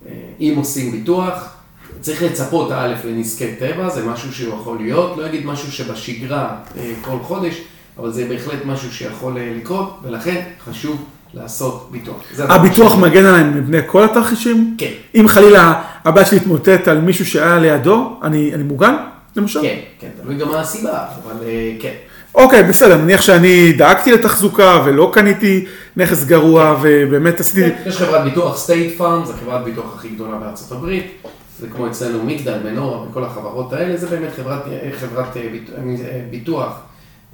אה, 0.06 0.12
אם 0.40 0.54
עושים 0.58 0.92
ביטוח, 0.92 1.54
צריך 2.02 2.24
לצפות 2.24 2.72
א' 2.72 2.94
לנזקי 3.06 3.56
טבע, 3.56 3.90
זה 3.90 4.06
משהו 4.06 4.34
שהוא 4.34 4.54
יכול 4.54 4.78
להיות, 4.78 5.18
לא 5.18 5.26
אגיד 5.26 5.46
משהו 5.46 5.72
שבשגרה 5.72 6.56
אה, 6.78 6.94
כל 7.02 7.18
חודש, 7.22 7.62
אבל 8.00 8.12
זה 8.12 8.26
בהחלט 8.30 8.66
משהו 8.66 8.94
שיכול 8.94 9.38
אה, 9.38 9.54
לקרות, 9.58 10.00
ולכן 10.04 10.42
חשוב 10.66 11.06
לעשות 11.34 11.88
ביטוח. 11.92 12.24
הביטוח. 12.40 12.96
מגן 12.96 13.26
עליהם 13.26 13.64
מפני 13.64 13.78
כל 13.88 14.04
התרחישים? 14.04 14.76
כן. 14.78 14.92
אם 15.16 15.28
חלילה 15.28 15.84
הבית 16.06 16.28
שלי 16.28 16.38
יתמוטט 16.38 16.88
על 16.88 17.02
מישהו 17.02 17.26
שהיה 17.26 17.60
לידו, 17.60 18.20
אני 18.24 18.54
אני 18.54 18.64
מוגן, 18.64 18.96
למשל? 19.36 19.62
כן, 19.62 19.80
כן, 20.00 20.10
תלוי 20.22 20.36
גם 20.36 20.50
מה 20.50 20.60
הסיבה, 20.60 21.06
אבל 21.24 21.44
אה, 21.46 21.74
כן. 21.80 21.94
אוקיי, 22.36 22.64
בסדר, 22.64 22.98
נניח 22.98 23.22
שאני 23.22 23.74
דאגתי 23.74 24.12
לתחזוקה 24.12 24.82
ולא 24.86 25.12
קניתי 25.14 25.66
נכס 25.98 26.24
גרוע 26.24 26.76
ובאמת 26.82 27.40
עשיתי... 27.40 27.62
כן, 27.62 27.90
יש 27.90 27.98
חברת 27.98 28.24
ביטוח 28.24 28.58
סטייט 28.58 28.98
פארם, 28.98 29.26
זו 29.26 29.34
חברת 29.34 29.64
ביטוח 29.64 29.96
הכי 29.96 30.10
גדולה 30.10 30.38
בארצות 30.38 30.72
הברית, 30.72 31.12
זה 31.60 31.68
כמו 31.68 31.88
אצלנו 31.88 32.24
מגדל, 32.24 32.58
מנורה 32.66 33.02
וכל 33.10 33.24
החברות 33.24 33.74
האלה, 33.74 33.98
זה 33.98 34.08
באמת 34.08 34.30
חברת, 34.36 34.64
חברת 35.00 35.38
אה, 35.38 35.42
ביט- 35.52 35.70
אה, 35.78 36.22
ביטוח 36.30 36.74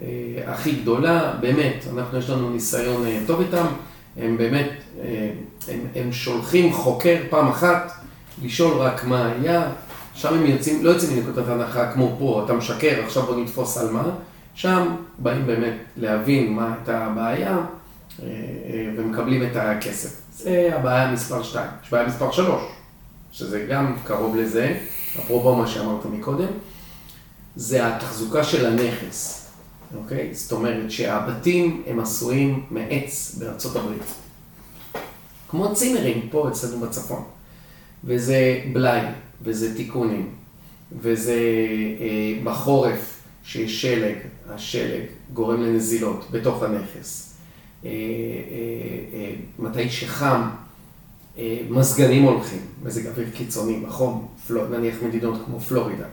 אה, 0.02 0.06
הכי 0.48 0.72
גדולה, 0.72 1.32
באמת, 1.42 1.86
אנחנו 1.98 2.18
יש 2.18 2.30
לנו 2.30 2.50
ניסיון 2.50 3.06
אה, 3.06 3.18
טוב 3.28 3.40
איתם, 3.42 3.66
הם 4.22 4.38
באמת, 4.38 4.70
אה, 5.04 5.30
הם, 5.68 5.80
הם 5.96 6.12
שולחים 6.12 6.74
חוקר 6.74 7.16
פעם 7.30 7.48
אחת, 7.48 7.92
לשאול 8.44 8.78
רק 8.78 9.04
מה 9.06 9.32
היה, 9.42 9.62
שם 10.16 10.34
הם 10.34 10.46
יוצאים, 10.46 10.86
לא 10.86 10.90
יוצאים 10.90 11.16
מנקודת 11.26 11.48
הנחה 11.48 11.92
כמו 11.92 12.16
פה, 12.20 12.42
אתה 12.46 12.54
משקר, 12.54 12.94
עכשיו 13.06 13.24
בוא 13.24 13.36
נתפוס 13.42 13.78
על 13.78 13.90
מה, 13.92 14.04
שם 14.58 14.96
באים 15.20 15.48
באמת 15.48 15.74
להבין 15.98 16.54
מה 16.54 16.74
הייתה 16.74 17.06
הבעיה, 17.06 17.58
אה, 17.58 17.64
אה, 18.24 18.90
ומקבלים 18.98 19.44
את 19.44 19.56
הכסף. 19.56 20.22
זה 20.34 20.70
הבעיה 20.74 21.12
מספר 21.12 21.44
2. 21.44 21.70
יש 21.84 21.92
בעיה 21.92 22.08
מספר 22.08 22.32
3, 22.32 22.62
שזה 23.32 23.66
גם 23.70 23.96
קרוב 24.04 24.36
לזה, 24.36 24.78
אפרופו 25.20 25.56
מה 25.56 25.68
שאמרת 25.68 26.06
מקודם, 26.06 26.48
זה 27.56 27.88
התחזוקה 27.88 28.44
של 28.44 28.66
הנכס. 28.66 29.50
אוקיי? 29.96 30.34
זאת 30.34 30.52
אומרת 30.52 30.92
שהבתים 30.92 31.84
הם 31.88 32.00
עשויים 32.00 32.66
מעץ 32.72 33.36
בארצות 33.40 33.76
הברית. 33.76 34.04
כמו 35.50 35.76
צימרים 35.76 36.28
פה 36.32 36.50
אצלנו 36.50 36.80
בצפון. 36.80 37.24
וזה 38.04 38.62
בלאי, 38.74 39.02
וזה 39.42 39.76
תיקונים, 39.76 40.30
וזה 41.02 41.40
אה, 42.00 42.40
בחורף 42.44 43.17
שיש 43.48 43.82
שלג, 43.82 44.16
השלג 44.50 45.04
גורם 45.34 45.62
לנזילות 45.62 46.26
בתוך 46.32 46.64
הנכס. 46.64 47.38
אה, 47.86 47.90
אה, 47.90 47.94
אה, 49.14 49.36
מתי 49.60 49.90
שחם, 49.90 50.50
מזגנים 51.70 52.24
הולכים, 52.24 52.60
מזג 52.84 53.08
אוויר 53.08 53.28
קיצוני, 53.34 53.80
בחום, 53.80 54.28
נניח 54.50 54.96
מדינות 55.04 55.42
כמו 55.46 55.60
פלורידה. 55.60 56.06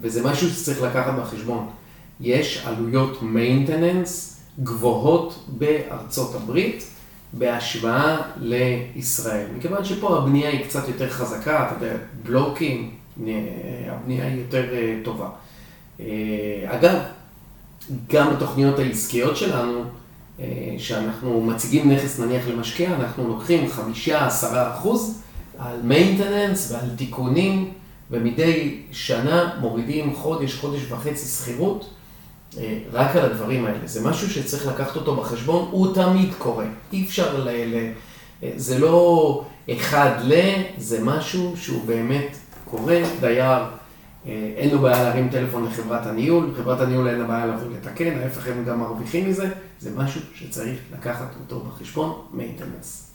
וזה 0.00 0.24
משהו 0.24 0.50
שצריך 0.50 0.82
לקחת 0.82 1.14
בחשבון. 1.18 1.68
יש 2.20 2.66
עלויות 2.66 3.22
maintenance 3.22 4.10
גבוהות 4.62 5.44
בארצות 5.48 6.34
הברית 6.34 6.84
בהשוואה 7.32 8.22
לישראל. 8.40 9.46
מכיוון 9.56 9.84
שפה 9.84 10.18
הבנייה 10.18 10.50
היא 10.50 10.64
קצת 10.64 10.88
יותר 10.88 11.10
חזקה, 11.10 11.66
אתה 11.66 11.84
יודע, 11.84 11.96
בלוקים, 12.22 12.90
הבנייה 13.90 14.26
היא 14.26 14.40
יותר 14.40 14.64
אה, 14.72 14.98
טובה. 15.04 15.28
אה, 16.00 16.06
אגב, 16.66 16.98
גם 18.08 18.34
בתוכניות 18.34 18.78
העסקיות 18.78 19.36
שלנו, 19.36 19.84
שאנחנו 20.78 21.40
מציגים 21.40 21.92
נכס 21.92 22.20
נניח 22.20 22.48
למשקיע, 22.48 22.94
אנחנו 22.94 23.28
לוקחים 23.28 23.70
חמישה, 23.70 24.26
עשרה 24.26 24.74
אחוז 24.74 25.22
על 25.58 25.80
maintenance 25.90 26.72
ועל 26.72 26.90
תיקונים, 26.96 27.72
ומדי 28.10 28.80
שנה 28.92 29.50
מורידים 29.60 30.14
חודש, 30.16 30.54
חודש 30.54 30.80
וחצי 30.92 31.26
שכירות. 31.28 31.90
אה, 32.58 32.78
רק 32.92 33.16
על 33.16 33.24
הדברים 33.24 33.66
האלה. 33.66 33.78
זה 33.84 34.08
משהו 34.08 34.30
שצריך 34.30 34.66
לקחת 34.66 34.96
אותו 34.96 35.16
בחשבון, 35.16 35.68
הוא 35.70 35.94
תמיד 35.94 36.34
קורה. 36.38 36.64
אי 36.92 37.04
אפשר 37.04 37.44
ל... 37.44 37.48
ל 37.48 37.92
אה, 38.42 38.52
זה 38.56 38.78
לא 38.78 39.44
אחד 39.70 40.10
ל... 40.22 40.34
זה 40.78 41.04
משהו 41.04 41.54
שהוא 41.56 41.84
באמת 41.86 42.36
קורה. 42.70 43.00
דייר, 43.20 43.64
אה, 44.26 44.52
אין 44.56 44.70
לו 44.70 44.78
בעיה 44.78 45.02
להרים 45.02 45.28
טלפון 45.28 45.64
לחברת 45.64 46.06
הניהול, 46.06 46.50
חברת 46.56 46.80
הניהול 46.80 47.08
אין 47.08 47.18
לה 47.18 47.26
בעיה 47.26 47.46
לבוא 47.46 47.68
לתקן, 47.76 48.18
ההפך 48.22 48.46
הם 48.48 48.64
גם 48.64 48.80
מרוויחים 48.80 49.30
מזה. 49.30 49.48
זה 49.80 49.90
משהו 49.96 50.20
שצריך 50.34 50.78
לקחת 50.98 51.34
אותו 51.40 51.64
בחשבון, 51.68 52.12
maintenance. 52.34 53.06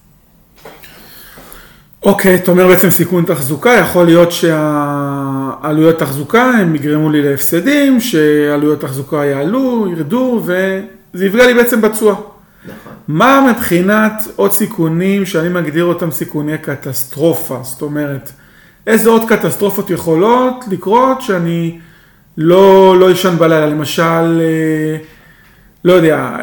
אוקיי, 2.03 2.35
אתה 2.35 2.51
אומר 2.51 2.67
בעצם 2.67 2.89
סיכון 2.89 3.25
תחזוקה, 3.25 3.69
יכול 3.69 4.05
להיות 4.05 4.31
שהעלויות 4.31 5.99
תחזוקה 5.99 6.43
הם 6.43 6.75
יגרמו 6.75 7.09
לי 7.09 7.21
להפסדים, 7.21 7.99
שעלויות 7.99 8.81
תחזוקה 8.81 9.25
יעלו, 9.25 9.87
ירדו, 9.91 10.41
וזה 10.43 11.25
יפגע 11.25 11.45
לי 11.47 11.53
בעצם 11.53 11.81
בתשואה. 11.81 12.15
נכון. 12.15 12.93
מה 13.07 13.51
מבחינת 13.51 14.27
עוד 14.35 14.51
סיכונים 14.51 15.25
שאני 15.25 15.49
מגדיר 15.49 15.85
אותם 15.85 16.11
סיכוני 16.11 16.57
קטסטרופה? 16.57 17.59
זאת 17.63 17.81
אומרת, 17.81 18.31
איזה 18.87 19.09
עוד 19.09 19.29
קטסטרופות 19.29 19.89
יכולות 19.89 20.65
לקרות 20.71 21.21
שאני 21.21 21.79
לא, 22.37 22.95
לא 22.99 23.11
אשן 23.11 23.35
בלילה? 23.37 23.65
למשל, 23.65 24.41
אה, 24.41 24.97
לא 25.85 25.93
יודע, 25.93 26.35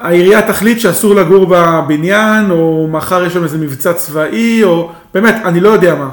העירייה 0.00 0.48
תחליט 0.48 0.78
שאסור 0.80 1.14
לגור 1.14 1.46
בבניין, 1.48 2.50
או 2.50 2.88
מחר 2.90 3.24
יש 3.24 3.32
שם 3.32 3.44
איזה 3.44 3.58
מבצע 3.58 3.92
צבאי, 3.92 4.64
או 4.64 4.92
באמת, 5.14 5.34
אני 5.44 5.60
לא 5.60 5.68
יודע 5.68 5.94
מה. 5.94 6.10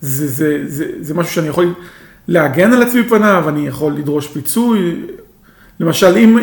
זה, 0.00 0.28
זה, 0.28 0.58
זה, 0.66 0.84
זה 1.00 1.14
משהו 1.14 1.32
שאני 1.32 1.48
יכול 1.48 1.74
להגן 2.28 2.72
על 2.72 2.82
עצמי 2.82 3.02
פניו, 3.02 3.44
אני 3.48 3.66
יכול 3.66 3.92
לדרוש 3.92 4.26
פיצוי. 4.26 5.00
למשל, 5.80 6.16
אם, 6.16 6.38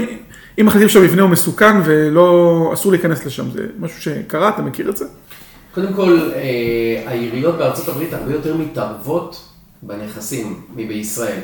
אם 0.60 0.66
מחליטים 0.66 0.90
שהמבנה 0.90 1.22
הוא 1.22 1.30
מסוכן 1.30 1.82
ולא, 1.86 2.70
אסור 2.74 2.92
להיכנס 2.92 3.26
לשם, 3.26 3.52
זה 3.52 3.68
משהו 3.80 4.02
שקרה, 4.02 4.50
אתה 4.50 4.62
מכיר 4.62 4.90
את 4.90 4.98
זה? 4.98 5.06
קודם 5.74 5.94
כל, 5.94 6.32
אה, 6.36 7.04
העיריות 7.06 7.58
בארצות 7.58 7.88
הברית 7.88 8.14
הרבה 8.14 8.32
יותר 8.34 8.58
מתערבות 8.58 9.50
בנכסים 9.82 10.62
מבישראל. 10.76 11.42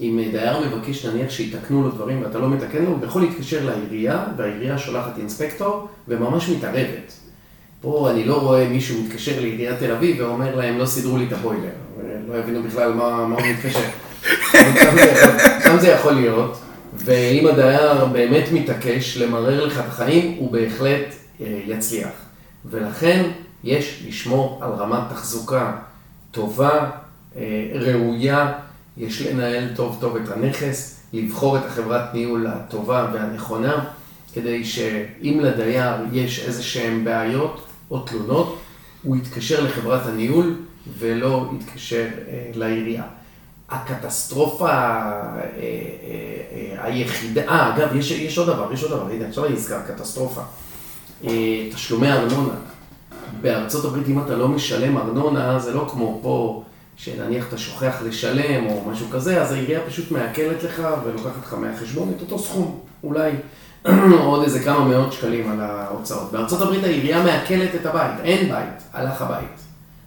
אם 0.00 0.20
דייר 0.32 0.56
מבקש 0.68 1.06
נניח 1.06 1.30
שיתקנו 1.30 1.82
לו 1.82 1.90
דברים 1.90 2.22
ואתה 2.22 2.38
לא 2.38 2.48
מתקן 2.48 2.84
לו, 2.84 2.90
הוא 2.90 2.98
יכול 3.04 3.22
להתקשר 3.22 3.66
לעירייה, 3.66 4.24
והעירייה 4.36 4.78
שולחת 4.78 5.18
אינספקטור 5.18 5.88
וממש 6.08 6.48
מתערבת. 6.48 7.12
פה 7.80 8.10
אני 8.10 8.24
לא 8.24 8.40
רואה 8.40 8.68
מישהו 8.68 9.02
מתקשר 9.02 9.40
לעיריית 9.40 9.78
תל 9.78 9.92
אביב 9.92 10.16
ואומר 10.20 10.56
להם, 10.56 10.78
לא 10.78 10.86
סידרו 10.86 11.18
לי 11.18 11.26
את 11.26 11.32
הבוילר. 11.32 11.70
לא 12.28 12.34
הבינו 12.34 12.62
בכלל 12.62 12.92
מה, 12.92 13.26
מה 13.26 13.36
הוא 13.36 13.46
מתקשר. 13.46 13.80
שם 15.64 15.78
זה 15.80 15.88
יכול 15.88 16.12
להיות, 16.12 16.58
ואם 16.94 17.46
הדייר 17.46 18.04
באמת 18.04 18.44
מתעקש 18.52 19.16
למרר 19.16 19.66
לך 19.66 19.78
את 19.78 19.84
החיים, 19.88 20.36
הוא 20.38 20.52
בהחלט 20.52 21.14
אה, 21.40 21.60
יצליח. 21.66 22.27
ולכן 22.64 23.30
יש 23.64 24.04
לשמור 24.08 24.60
על 24.64 24.70
רמת 24.70 25.02
תחזוקה 25.10 25.76
טובה, 26.30 26.90
אה, 27.36 27.70
ראויה. 27.74 28.52
יש 28.96 29.22
לנהל 29.22 29.74
טוב 29.76 29.96
טוב 30.00 30.16
את 30.16 30.28
הנכס, 30.28 31.00
לבחור 31.12 31.58
את 31.58 31.64
החברת 31.66 32.14
ניהול 32.14 32.46
הטובה 32.46 33.10
והנכונה, 33.12 33.84
כדי 34.34 34.64
שאם 34.64 35.40
לדייר 35.42 35.94
יש 36.12 36.40
איזה 36.40 36.62
שהן 36.62 37.04
בעיות 37.04 37.66
או 37.90 38.00
תלונות, 38.00 38.58
הוא 39.02 39.16
יתקשר 39.16 39.64
לחברת 39.64 40.06
הניהול 40.06 40.56
ולא 40.98 41.50
יתקשר 41.56 42.06
אה, 42.28 42.50
לעירייה. 42.54 43.04
הקטסטרופה 43.68 44.70
אה, 44.70 45.42
היחידה, 46.78 47.42
אגב, 47.48 47.96
יש, 47.96 48.10
יש 48.10 48.38
עוד 48.38 48.46
דבר, 48.46 48.72
יש 48.72 48.82
עוד 48.82 48.92
דבר, 48.92 49.10
הנה, 49.10 49.28
עכשיו 49.28 49.44
אני 49.46 49.54
נזכר, 49.54 49.80
קטסטרופה. 49.86 50.40
אה, 51.24 51.68
תשלומי 51.74 52.12
ארנונה. 52.12 52.54
בארצות 53.40 53.84
הברית, 53.84 54.08
אם 54.08 54.18
אתה 54.18 54.36
לא 54.36 54.48
משלם 54.48 54.98
ארנונה, 54.98 55.58
זה 55.58 55.74
לא 55.74 55.88
כמו 55.90 56.18
פה. 56.22 56.62
שנניח 56.98 57.48
אתה 57.48 57.58
שוכח 57.58 58.02
לשלם 58.06 58.66
או 58.66 58.90
משהו 58.90 59.06
כזה, 59.10 59.42
אז 59.42 59.52
העירייה 59.52 59.80
פשוט 59.86 60.10
מעקלת 60.10 60.62
לך 60.62 60.82
ולוקחת 61.04 61.42
לך 61.44 61.54
מהחשבון 61.54 62.12
את 62.16 62.20
אותו 62.20 62.38
סכום, 62.38 62.80
אולי 63.04 63.32
עוד 64.24 64.42
איזה 64.42 64.60
כמה 64.60 64.84
מאות 64.84 65.12
שקלים 65.12 65.50
על 65.50 65.60
ההוצאות. 65.60 66.32
בארצות 66.32 66.60
הברית 66.60 66.84
העירייה 66.84 67.24
מעקלת 67.24 67.74
את 67.74 67.86
הבית, 67.86 68.20
אין 68.24 68.48
בית, 68.48 68.82
הלך 68.92 69.22
הבית. 69.22 69.60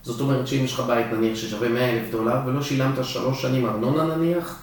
זאת 0.04 0.22
אומרת 0.22 0.48
שאם 0.48 0.64
יש 0.64 0.74
לך 0.74 0.80
בית 0.80 1.06
נניח 1.14 1.38
ששווה 1.38 1.70
100 1.70 1.90
אלף 1.90 2.12
דולר 2.12 2.38
ולא 2.46 2.62
שילמת 2.62 3.06
שלוש 3.06 3.42
שנים 3.42 3.66
ארנונה 3.66 4.16
נניח, 4.16 4.60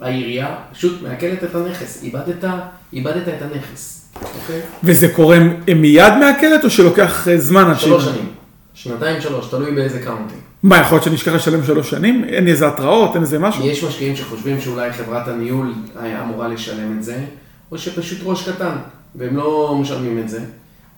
העירייה 0.00 0.56
פשוט 0.72 1.02
מעקלת 1.02 1.44
את 1.44 1.54
הנכס, 1.54 2.02
איבדת, 2.02 2.50
איבדת 2.92 3.28
את 3.28 3.42
הנכס? 3.42 4.07
וזה 4.84 5.08
קורה 5.08 5.38
מיד 5.76 6.12
מעקלת 6.20 6.64
או 6.64 6.70
שלוקח 6.70 7.26
זמן 7.36 7.70
עד 7.70 7.78
ש... 7.78 7.84
שלוש 7.84 8.04
שנים, 8.04 8.26
שנתיים 8.74 9.20
שלוש, 9.20 9.46
תלוי 9.46 9.74
באיזה 9.74 9.98
קאונטי. 9.98 10.34
מה, 10.62 10.78
יכול 10.78 10.94
להיות 10.94 11.04
שאני 11.04 11.16
אשכח 11.16 11.32
לשלם 11.32 11.64
שלוש 11.64 11.90
שנים? 11.90 12.24
אין 12.24 12.48
איזה 12.48 12.66
התראות, 12.66 13.14
אין 13.14 13.22
איזה 13.22 13.38
משהו? 13.38 13.66
יש 13.66 13.84
משקיעים 13.84 14.16
שחושבים 14.16 14.60
שאולי 14.60 14.92
חברת 14.92 15.28
הניהול 15.28 15.74
אמורה 16.22 16.48
לשלם 16.48 16.98
את 16.98 17.02
זה, 17.02 17.18
או 17.72 17.78
שפשוט 17.78 18.18
ראש 18.24 18.48
קטן, 18.48 18.76
והם 19.14 19.36
לא 19.36 19.78
משלמים 19.80 20.18
את 20.18 20.28
זה. 20.28 20.40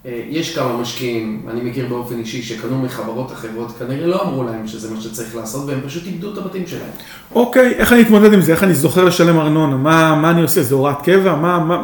אה, 0.06 0.22
יש 0.28 0.58
כמה 0.58 0.76
משקיעים, 0.76 1.42
אני 1.50 1.60
מכיר 1.70 1.86
באופן 1.88 2.18
אישי, 2.18 2.42
שקנו 2.42 2.78
מחברות 2.78 3.32
אחרות, 3.32 3.72
כנראה 3.78 4.06
לא 4.06 4.22
אמרו 4.22 4.44
להם 4.44 4.68
שזה 4.68 4.94
מה 4.94 5.00
שצריך 5.00 5.36
לעשות, 5.36 5.68
והם 5.68 5.80
פשוט 5.86 6.06
איבדו 6.06 6.32
את 6.32 6.38
הבתים 6.38 6.66
שלהם. 6.66 6.90
אוקיי, 7.34 7.74
איך 7.74 7.92
אני 7.92 8.02
אתמודד 8.02 8.32
עם 8.32 8.40
זה? 8.40 8.52
איך 8.52 8.64
אני 8.64 8.74
זוכר 8.74 9.04
לשלם 9.04 9.38
ארנונה? 9.40 9.76
מה, 9.76 10.14
מה 10.14 10.30
אני 10.30 10.42
עושה? 10.42 10.62
זה 10.62 10.74
הוראת 10.74 11.02
קבע? 11.02 11.34
מה, 11.34 11.58
מה, 11.58 11.82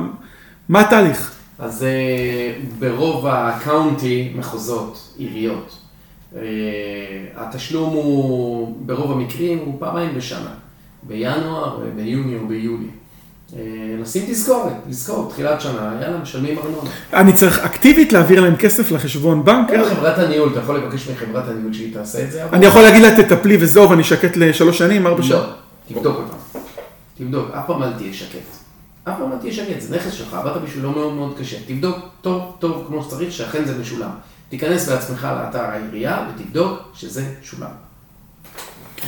מה 0.68 0.80
התהליך? 0.80 1.32
אז 1.58 1.84
אה, 1.84 2.52
ברוב 2.78 3.26
הקאונטי, 3.26 4.32
מחוזות, 4.36 5.14
עיריות, 5.18 5.76
אה, 6.36 6.42
התשלום 7.36 7.94
הוא, 7.94 8.76
ברוב 8.86 9.12
המקרים, 9.12 9.58
הוא 9.58 9.74
פעמיים 9.78 10.14
בשנה, 10.14 10.50
בינואר, 11.02 11.80
ביוני 11.96 12.36
או 12.36 12.46
ביולי. 12.48 12.88
אה, 13.56 13.60
לשים 14.00 14.22
תזכורת, 14.26 14.72
לזכור, 14.88 15.30
תחילת 15.30 15.60
שנה, 15.60 15.98
יאללה, 16.02 16.18
משלמים 16.18 16.58
ארנונה. 16.58 16.90
אני 17.12 17.32
צריך 17.32 17.58
אקטיבית 17.58 18.12
להעביר 18.12 18.40
להם 18.40 18.56
כסף 18.56 18.90
לחשבון 18.90 19.44
בנק? 19.44 19.70
כן, 19.70 19.84
חברת 19.84 20.18
הניהול, 20.18 20.52
אתה 20.52 20.60
יכול 20.60 20.76
לבקש 20.76 21.08
מחברת 21.08 21.48
הניהול 21.48 21.72
שהיא 21.72 21.94
תעשה 21.94 22.24
את 22.24 22.32
זה. 22.32 22.44
אני 22.52 22.66
יכול 22.66 22.82
להגיד 22.82 23.02
לה, 23.02 23.22
תטפלי 23.22 23.56
וזהו, 23.60 23.90
ואני 23.90 24.04
שקט 24.04 24.36
לשלוש 24.36 24.78
שנים, 24.78 25.06
ארבע 25.06 25.22
שנים? 25.22 25.40
לא, 25.40 25.46
תבדוק 25.88 26.16
אותם. 26.16 26.60
תבדוק, 27.18 27.50
אף 27.50 27.66
פעם 27.66 27.82
אל 27.82 27.92
תהיה 27.92 28.12
שקט. 28.12 28.55
אף 29.08 29.14
פעם 29.18 29.32
אל 29.32 29.38
תהיה 29.38 29.52
שקט, 29.52 29.80
זה 29.80 29.96
נכס 29.96 30.12
שלך, 30.12 30.34
עבדת 30.34 30.62
בשבילו 30.62 30.90
מאוד 30.90 31.14
מאוד 31.14 31.34
קשה. 31.38 31.56
תבדוק 31.66 31.96
טוב, 32.20 32.56
טוב, 32.58 32.84
כמו 32.88 33.02
שצריך, 33.02 33.32
שאכן 33.32 33.64
זה 33.64 33.78
משולם. 33.80 34.10
תיכנס 34.48 34.88
בעצמך 34.88 35.28
לאתר 35.42 35.60
העירייה 35.60 36.28
ותבדוק 36.28 36.78
שזה 36.94 37.24
שולם. 37.42 37.68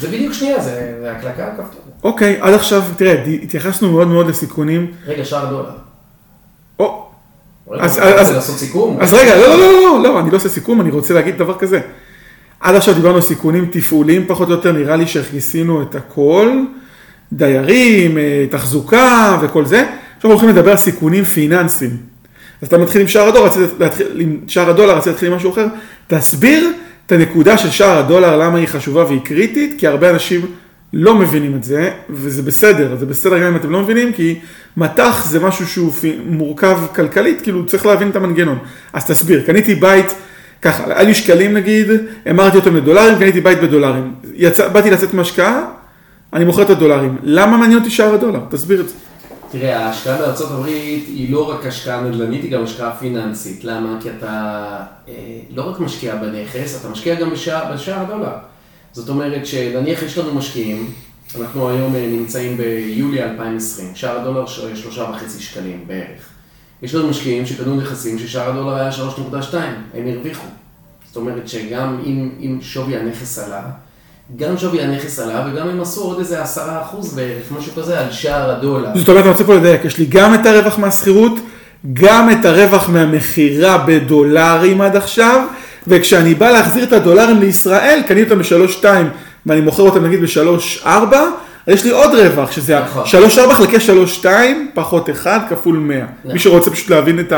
זה 0.00 0.08
בדיוק 0.08 0.32
שנייה, 0.32 0.60
זה 0.60 1.12
הקלקה 1.16 1.44
על 1.46 1.50
כפתור. 1.52 1.80
אוקיי, 2.04 2.36
עד 2.40 2.54
עכשיו, 2.54 2.82
תראה, 2.96 3.24
התייחסנו 3.42 3.92
מאוד 3.92 4.08
מאוד 4.08 4.26
לסיכונים. 4.26 4.92
רגע, 5.06 5.24
שער 5.24 5.50
דולר. 5.50 5.76
או. 6.78 7.10
אז, 7.78 7.98
אז, 7.98 8.30
לעשות 8.30 8.56
סיכום? 8.56 8.98
אז 9.00 9.14
רגע, 9.14 9.36
לא, 9.36 9.48
לא, 9.48 9.56
לא, 9.58 9.72
לא, 9.82 10.02
לא, 10.02 10.20
אני 10.20 10.30
לא 10.30 10.36
עושה 10.36 10.48
סיכום, 10.48 10.80
אני 10.80 10.90
רוצה 10.90 11.14
להגיד 11.14 11.38
דבר 11.38 11.58
כזה. 11.58 11.80
עד 12.60 12.74
עכשיו 12.74 12.94
דיברנו 12.94 13.14
על 13.14 13.22
סיכונים 13.22 13.68
תפעוליים 13.72 14.26
פחות 14.26 14.48
או 14.48 14.52
יותר, 14.52 14.72
נראה 14.72 14.96
לי 14.96 15.06
שכיסינו 15.06 15.82
את 15.82 15.94
הכל. 15.94 16.62
דיירים, 17.32 18.18
אה, 18.18 18.46
תחזוקה 18.50 19.38
וכל 19.42 19.64
זה. 19.64 19.84
עכשיו 20.16 20.30
הולכים 20.30 20.48
לדבר 20.48 20.70
על 20.70 20.76
סיכונים 20.76 21.24
פיננסיים. 21.24 21.96
אז 22.62 22.68
אתה 22.68 22.78
מתחיל 22.78 23.00
עם 23.00 23.08
שער 23.08 23.28
הדולר, 23.28 23.46
רצית 23.46 23.62
להתחיל 23.78 24.06
עם 24.18 24.38
שער 24.46 24.70
הדולר, 24.70 24.96
רצית 24.96 25.06
להתחיל 25.06 25.28
עם 25.28 25.36
משהו 25.36 25.50
אחר. 25.50 25.66
תסביר 26.06 26.68
את 27.06 27.12
הנקודה 27.12 27.58
של 27.58 27.70
שער 27.70 27.98
הדולר, 27.98 28.36
למה 28.36 28.58
היא 28.58 28.66
חשובה 28.68 29.04
והיא 29.04 29.20
קריטית, 29.24 29.74
כי 29.78 29.86
הרבה 29.86 30.10
אנשים 30.10 30.46
לא 30.92 31.14
מבינים 31.14 31.56
את 31.56 31.64
זה, 31.64 31.90
וזה 32.10 32.42
בסדר, 32.42 32.96
זה 32.96 33.06
בסדר 33.06 33.38
גם 33.38 33.46
אם 33.46 33.56
אתם 33.56 33.70
לא 33.70 33.80
מבינים, 33.80 34.12
כי 34.12 34.38
מטח 34.76 35.26
זה 35.30 35.40
משהו 35.40 35.66
שהוא 35.66 35.92
מורכב 36.26 36.78
כלכלית, 36.94 37.40
כאילו 37.40 37.66
צריך 37.66 37.86
להבין 37.86 38.10
את 38.10 38.16
המנגנון. 38.16 38.58
אז 38.92 39.04
תסביר, 39.04 39.42
קניתי 39.42 39.74
בית, 39.74 40.14
ככה, 40.62 41.02
לי 41.02 41.14
שקלים 41.14 41.54
נגיד, 41.54 41.86
אמרתי 42.30 42.56
אותם 42.56 42.76
לדולרים, 42.76 43.18
קניתי 43.18 43.40
בית 43.40 43.60
בדולרים. 43.60 44.14
יצא, 44.34 44.68
באתי 44.68 44.90
לצאת 44.90 45.14
מהשקעה, 45.14 45.64
אני 46.32 46.44
מוכר 46.44 46.62
את 46.62 46.70
הדולרים. 46.70 47.18
למה 47.22 47.56
מעניין 47.56 47.78
אותי 47.78 47.90
שער 47.90 48.14
הדולר? 48.14 48.40
תסביר 48.50 48.80
את 48.80 48.88
זה. 48.88 48.94
תראה, 49.50 49.86
ההשקעה 49.86 50.18
בארצות 50.18 50.50
הברית 50.50 51.04
היא 51.06 51.32
לא 51.32 51.50
רק 51.50 51.66
השקעה 51.66 52.00
נדל"נית, 52.00 52.42
היא 52.42 52.50
גם 52.50 52.64
השקעה 52.64 52.96
פיננסית. 52.96 53.64
למה? 53.64 53.98
כי 54.00 54.10
אתה 54.10 54.30
אה, 55.08 55.14
לא 55.50 55.62
רק 55.62 55.80
משקיע 55.80 56.16
בנכס, 56.16 56.80
אתה 56.80 56.88
משקיע 56.88 57.14
גם 57.14 57.30
בשער, 57.30 57.72
בשער 57.74 58.00
הדולר. 58.00 58.32
זאת 58.92 59.08
אומרת 59.08 59.46
שנניח 59.46 60.02
יש 60.02 60.18
לנו 60.18 60.34
משקיעים, 60.34 60.90
אנחנו 61.40 61.68
היום 61.68 61.94
אה, 61.94 62.06
נמצאים 62.12 62.56
ביולי 62.56 63.22
2020, 63.22 63.88
שער 63.94 64.20
הדולר 64.20 64.46
שלושה 64.46 65.10
וחצי 65.10 65.42
שקלים 65.42 65.84
בערך. 65.86 66.28
יש 66.82 66.94
לנו 66.94 67.08
משקיעים 67.08 67.46
שקנו 67.46 67.76
נכסים 67.76 68.18
ששער 68.18 68.50
הדולר 68.50 68.74
היה 68.74 68.90
3.2, 68.90 69.54
הם 69.94 70.06
הרוויחו. 70.06 70.46
זאת 71.06 71.16
אומרת 71.16 71.48
שגם 71.48 72.00
אם, 72.06 72.30
אם 72.40 72.58
שווי 72.60 72.96
הנכס 72.96 73.38
עלה, 73.38 73.62
גם 74.36 74.58
שווי 74.58 74.82
הנכס 74.82 75.18
עלה 75.18 75.46
וגם 75.46 75.68
הם 75.68 75.80
עשו 75.80 76.00
עוד 76.00 76.18
איזה 76.18 76.42
עשרה 76.42 76.82
אחוז 76.82 77.14
בערך, 77.14 77.42
משהו 77.58 77.72
כזה, 77.76 78.00
על 78.00 78.10
שער 78.10 78.50
הדולר. 78.50 78.88
זאת 78.94 79.08
אומרת, 79.08 79.22
אני 79.22 79.32
רוצה 79.32 79.44
פה 79.44 79.54
לדייק, 79.54 79.84
יש 79.84 79.98
לי 79.98 80.06
גם 80.06 80.34
את 80.34 80.46
הרווח 80.46 80.78
מהשכירות, 80.78 81.32
גם 81.92 82.30
את 82.30 82.44
הרווח 82.44 82.88
מהמכירה 82.88 83.78
בדולרים 83.86 84.80
עד 84.80 84.96
עכשיו, 84.96 85.40
וכשאני 85.86 86.34
בא 86.34 86.50
להחזיר 86.50 86.84
את 86.84 86.92
הדולרים 86.92 87.40
לישראל, 87.40 88.02
קניתי 88.06 88.32
אותם 88.32 88.42
ב-3.2 88.42 88.84
ואני 89.46 89.60
מוכר 89.60 89.82
אותם 89.82 90.04
נגיד 90.04 90.20
ב-3.4, 90.20 90.88
יש 91.68 91.84
לי 91.84 91.90
עוד 91.90 92.14
רווח, 92.14 92.50
שזה 92.52 92.80
נכון. 92.80 93.04
3.4 93.48 93.52
חלקי 93.52 93.76
3.2 94.22 94.26
פחות 94.74 95.10
1 95.10 95.48
כפול 95.48 95.78
100. 95.78 95.96
נכון. 95.96 96.32
מי 96.32 96.38
שרוצה 96.38 96.70
פשוט 96.70 96.90
להבין 96.90 97.20
את 97.20 97.32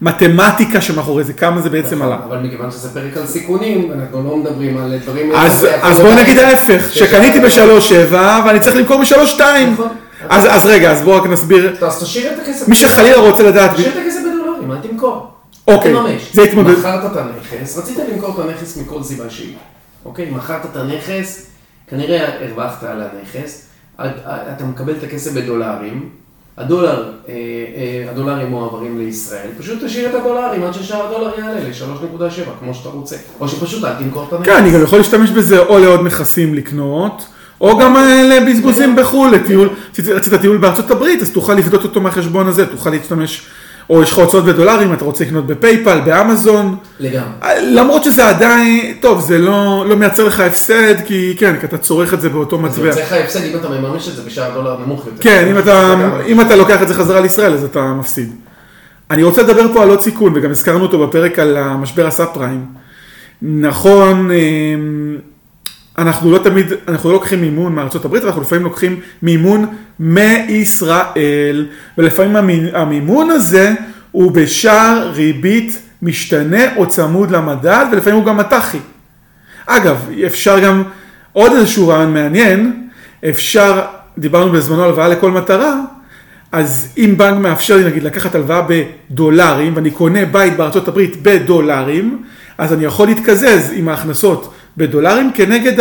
המתמטיקה 0.00 0.80
שמאחורי 0.80 1.24
זה, 1.24 1.32
כמה 1.32 1.60
זה 1.60 1.70
בעצם 1.70 1.96
נכון, 1.96 2.06
עלה. 2.06 2.16
אבל 2.28 2.38
מכיוון 2.38 2.70
שזה 2.70 2.94
פרק 2.94 3.16
על 3.16 3.26
סיכונים, 3.26 3.92
אנחנו 3.92 4.22
לא 4.24 4.36
מדברים 4.36 4.76
על 4.76 4.98
דברים... 4.98 5.32
אז, 5.34 5.66
אז 5.82 6.00
בואו 6.00 6.14
נגיד 6.14 6.38
ההפך, 6.38 6.92
שקניתי 6.92 7.40
ב-3.7 7.40 8.14
ואני 8.46 8.60
צריך 8.60 8.76
למכור 8.76 9.00
ב-3.2. 9.00 9.40
נכון. 9.72 9.88
אז, 10.28 10.46
אז 10.50 10.66
רגע, 10.66 10.90
אז 10.92 11.02
בואו 11.02 11.16
רק 11.16 11.26
נסביר. 11.26 11.76
אז 11.86 12.02
תשאיר 12.02 12.32
את 12.32 12.38
הכסף. 12.42 12.68
מי 12.68 12.74
שחלילה 12.74 13.16
רוצה 13.16 13.42
לדעת... 13.42 13.74
תשאיר 13.74 13.88
את 13.88 13.96
הכסף 14.06 14.20
בדולרים, 14.20 14.72
אל 14.72 14.76
תמכור. 14.76 15.26
אוקיי, 15.68 15.94
זה 16.32 16.42
התמודד. 16.42 16.78
מכרת 16.78 17.12
את 17.12 17.16
הנכס, 17.16 17.78
רצית 17.78 17.98
למכור 18.12 18.40
את 18.40 18.44
הנכס 18.44 18.76
מכל 18.76 19.02
סיבה 19.02 19.30
שהיא. 19.30 19.54
אוקיי, 20.04 20.30
מכרת 20.30 20.64
את 20.64 20.76
הנכס, 20.76 21.46
כנראה 21.88 22.28
הרווחת 22.40 22.84
על 22.84 23.02
הנכס, 23.02 23.65
אתה 24.00 24.64
מקבל 24.64 24.92
את 24.98 25.02
הכסף 25.02 25.32
בדולרים, 25.32 26.08
הדולר, 26.56 27.10
אה, 27.28 27.34
אה, 27.76 28.10
הדולרים 28.10 28.50
מועברים 28.50 28.98
לישראל, 28.98 29.48
פשוט 29.58 29.84
תשאיר 29.84 30.10
את 30.10 30.14
הדולרים 30.14 30.62
עד 30.62 30.74
ששער 30.74 31.06
הדולר 31.06 31.30
יעלה 31.38 31.60
ל-3.7, 31.60 32.50
כמו 32.60 32.74
שאתה 32.74 32.88
רוצה, 32.88 33.16
או 33.40 33.48
שפשוט 33.48 33.84
אל 33.84 33.94
תמכור 33.94 34.24
את 34.28 34.32
הנכס. 34.32 34.46
כן, 34.46 34.56
אני 34.56 34.70
גם 34.70 34.82
יכול 34.82 34.98
להשתמש 34.98 35.30
בזה 35.30 35.58
או 35.58 35.78
לעוד 35.78 36.06
נכסים 36.06 36.54
לקנות. 36.54 37.26
או 37.60 37.78
גם 37.78 37.96
אה, 37.96 38.22
לבזבוזים 38.22 38.96
בחו"ל, 38.96 39.30
לטיול, 39.30 39.68
רצית 39.98 40.34
טיול 40.34 40.56
בארצות 40.56 40.90
הברית, 40.90 41.22
אז 41.22 41.30
תוכל 41.30 41.54
לפדות 41.54 41.84
אותו 41.84 42.00
מהחשבון 42.00 42.46
הזה, 42.46 42.66
תוכל 42.66 42.90
להשתמש 42.90 43.46
או 43.90 44.02
יש 44.02 44.12
לך 44.12 44.18
הוצאות 44.18 44.44
בדולרים, 44.44 44.92
אתה 44.92 45.04
רוצה 45.04 45.24
לקנות 45.24 45.46
בפייפל, 45.46 46.00
באמזון. 46.00 46.76
לגמרי. 47.00 47.28
למרות 47.62 48.04
שזה 48.04 48.28
עדיין, 48.28 48.94
טוב, 49.00 49.20
זה 49.20 49.38
לא, 49.38 49.84
לא 49.88 49.96
מייצר 49.96 50.24
לך 50.24 50.40
הפסד, 50.40 50.94
כי 51.04 51.34
כן, 51.38 51.56
כי 51.60 51.66
אתה 51.66 51.78
צורך 51.78 52.14
את 52.14 52.20
זה 52.20 52.28
באותו 52.28 52.58
מטבע. 52.58 52.74
זה 52.74 52.82
מייצר 52.82 53.00
לך 53.00 53.12
הפסד 53.12 53.42
אם 53.42 53.56
אתה 53.56 53.68
מממש 53.68 54.08
את 54.08 54.16
זה 54.16 54.22
בשער 54.22 54.54
דולר 54.54 54.76
נמוך 54.86 55.06
יותר. 55.06 55.22
כן, 55.22 55.48
אם 55.50 55.58
אתה, 55.58 55.94
אם 56.26 56.40
אתה 56.40 56.56
לוקח 56.56 56.82
את 56.82 56.88
זה 56.88 56.94
חזרה 56.94 57.20
לישראל, 57.20 57.52
אז 57.52 57.64
אתה 57.64 57.80
מפסיד. 57.80 58.32
אני 59.10 59.22
רוצה 59.22 59.42
לדבר 59.42 59.72
פה 59.72 59.82
על 59.82 59.88
עוד 59.88 60.00
סיכון, 60.00 60.32
וגם 60.36 60.50
הזכרנו 60.50 60.82
אותו 60.82 61.06
בפרק 61.06 61.38
על 61.38 61.56
המשבר 61.56 62.06
הסאב 62.06 62.28
פריים. 62.34 62.64
נכון, 63.42 64.30
אמ, 64.30 65.16
אנחנו 65.98 66.30
לא 66.30 66.38
תמיד, 66.38 66.72
אנחנו 66.88 67.08
לא 67.08 67.14
לוקחים 67.14 67.40
מימון 67.40 67.74
מארצות 67.74 68.04
הברית, 68.04 68.24
אנחנו 68.24 68.42
לפעמים 68.42 68.64
לוקחים 68.64 69.00
מימון 69.22 69.66
מישראל, 70.00 71.66
ולפעמים 71.98 72.36
המימון 72.74 73.30
הזה 73.30 73.72
הוא 74.12 74.32
בשער 74.32 75.10
ריבית 75.14 75.78
משתנה 76.02 76.76
או 76.76 76.88
צמוד 76.88 77.30
למדד, 77.30 77.86
ולפעמים 77.92 78.18
הוא 78.18 78.26
גם 78.26 78.36
מט"חי. 78.36 78.78
אגב, 79.66 80.08
אפשר 80.26 80.58
גם, 80.60 80.82
עוד 81.32 81.52
איזשהו 81.52 81.88
רעיון 81.88 82.14
מעניין, 82.14 82.88
אפשר, 83.28 83.82
דיברנו 84.18 84.52
בזמנו 84.52 84.82
על 84.82 84.88
הלוואה 84.88 85.08
לכל 85.08 85.30
מטרה, 85.30 85.80
אז 86.52 86.92
אם 86.98 87.14
בנק 87.16 87.38
מאפשר 87.38 87.76
לי 87.76 87.84
נגיד 87.84 88.02
לקחת 88.02 88.34
הלוואה 88.34 88.62
בדולרים, 88.68 89.76
ואני 89.76 89.90
קונה 89.90 90.24
בית 90.24 90.56
בארצות 90.56 90.88
הברית 90.88 91.22
בדולרים, 91.22 92.22
אז 92.58 92.72
אני 92.72 92.84
יכול 92.84 93.08
להתקזז 93.08 93.72
עם 93.74 93.88
ההכנסות 93.88 94.54
בדולרים 94.76 95.32
כנגד 95.32 95.80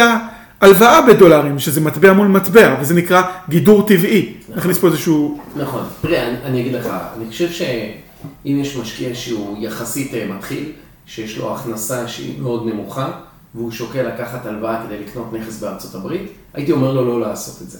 ההלוואה 0.61 1.01
בדולרים, 1.01 1.59
שזה 1.59 1.81
מטבע 1.81 2.13
מול 2.13 2.27
מטבע, 2.27 2.75
וזה 2.81 2.93
נקרא 2.93 3.23
גידור 3.49 3.87
טבעי. 3.87 4.33
נכון. 4.41 4.57
נכניס 4.57 4.77
פה 4.77 4.87
איזשהו... 4.87 5.39
נכון. 5.55 5.83
תראה, 6.01 6.27
אני, 6.27 6.37
אני 6.45 6.61
אגיד 6.61 6.73
לך, 6.73 6.87
אני 7.17 7.29
חושב 7.29 7.51
שאם 7.51 8.57
יש 8.61 8.77
משקיע 8.77 9.09
שהוא 9.13 9.57
יחסית 9.59 10.13
אה, 10.13 10.27
מתחיל, 10.37 10.71
שיש 11.05 11.37
לו 11.37 11.55
הכנסה 11.55 12.07
שהיא 12.07 12.41
מאוד 12.41 12.67
נמוכה, 12.67 13.11
והוא 13.55 13.71
שוקל 13.71 14.01
לקחת 14.01 14.45
הלוואה 14.45 14.83
כדי 14.85 14.99
לקנות 14.99 15.33
נכס 15.33 15.59
בארצות 15.59 15.95
הברית, 15.95 16.31
הייתי 16.53 16.71
אומר 16.71 16.93
לו 16.93 17.05
לא 17.05 17.27
לעשות 17.27 17.61
את 17.61 17.69
זה. 17.69 17.79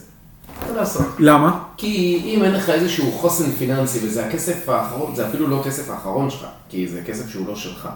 לא 0.69 0.75
לעשות. 0.75 1.05
למה? 1.19 1.63
כי 1.77 2.21
אם 2.25 2.43
אין 2.43 2.51
לך 2.51 2.69
איזשהו 2.69 3.11
חוסן 3.11 3.51
פיננסי, 3.51 3.99
וזה 4.03 4.25
הכסף 4.25 4.69
האחרון, 4.69 5.15
זה 5.15 5.27
אפילו 5.27 5.47
לא 5.47 5.61
הכסף 5.61 5.89
האחרון 5.89 6.29
שלך, 6.29 6.45
כי 6.69 6.87
זה 6.87 7.01
כסף 7.05 7.29
שהוא 7.29 7.47
לא 7.47 7.55
שלך. 7.55 7.89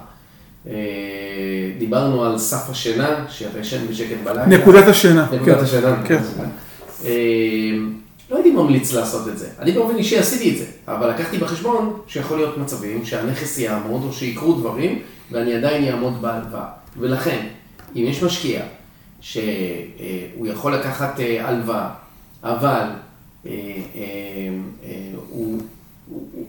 אה, 0.66 0.72
דיברנו 1.78 2.24
על 2.24 2.38
סף 2.38 2.70
השינה, 2.70 3.24
שאתה 3.28 3.58
ישן 3.58 3.86
בשקט 3.86 4.16
בלילה. 4.24 4.46
נקודת 4.46 4.88
השינה. 4.88 5.26
נקודת 5.32 5.56
כן. 5.56 5.64
השינה. 5.64 6.02
כן. 6.06 6.22
אה, 7.04 7.10
לא 8.30 8.36
הייתי 8.36 8.50
ממליץ 8.50 8.92
לעשות 8.92 9.28
את 9.28 9.38
זה. 9.38 9.48
אני 9.58 9.72
באופן 9.72 9.96
אישי 9.96 10.18
עשיתי 10.18 10.50
את 10.50 10.58
זה, 10.58 10.64
אבל 10.88 11.10
לקחתי 11.10 11.38
בחשבון 11.38 12.00
שיכול 12.06 12.36
להיות 12.36 12.58
מצבים 12.58 13.04
שהנכס 13.04 13.58
יעמוד 13.58 14.02
או 14.04 14.12
שיקרו 14.12 14.52
דברים 14.52 15.02
ואני 15.30 15.54
עדיין 15.54 15.84
אעמוד 15.84 16.22
בהלוואה. 16.22 16.66
ולכן, 16.98 17.46
אם 17.96 18.04
יש 18.06 18.22
משקיע 18.22 18.60
שהוא 19.20 20.46
יכול 20.46 20.74
לקחת 20.74 21.20
אה, 21.20 21.48
הלוואה, 21.48 21.88
אבל. 22.42 22.84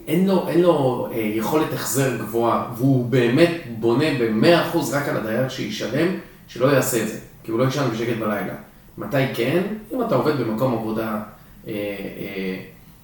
אין 0.07 0.27
לו, 0.27 0.47
אין 0.47 0.61
לו 0.61 1.07
אה, 1.11 1.17
יכולת 1.17 1.73
החזר 1.73 2.17
גבוהה, 2.17 2.65
והוא 2.77 3.05
באמת 3.05 3.51
בונה 3.79 4.05
ב-100% 4.19 4.77
רק 4.93 5.07
על 5.09 5.17
הדייר 5.17 5.49
שישלם, 5.49 6.07
שלא 6.47 6.67
יעשה 6.67 7.03
את 7.03 7.07
זה, 7.07 7.19
כי 7.43 7.51
הוא 7.51 7.59
לא 7.59 7.65
ישן 7.65 7.89
בשקט 7.93 8.17
בלילה. 8.19 8.53
מתי 8.97 9.33
כן? 9.33 9.61
אם 9.93 10.01
אתה 10.01 10.15
עובד 10.15 10.37
במקום 10.39 10.73
עבודה 10.73 11.21
אה, 11.67 11.73
אה, 11.73 12.59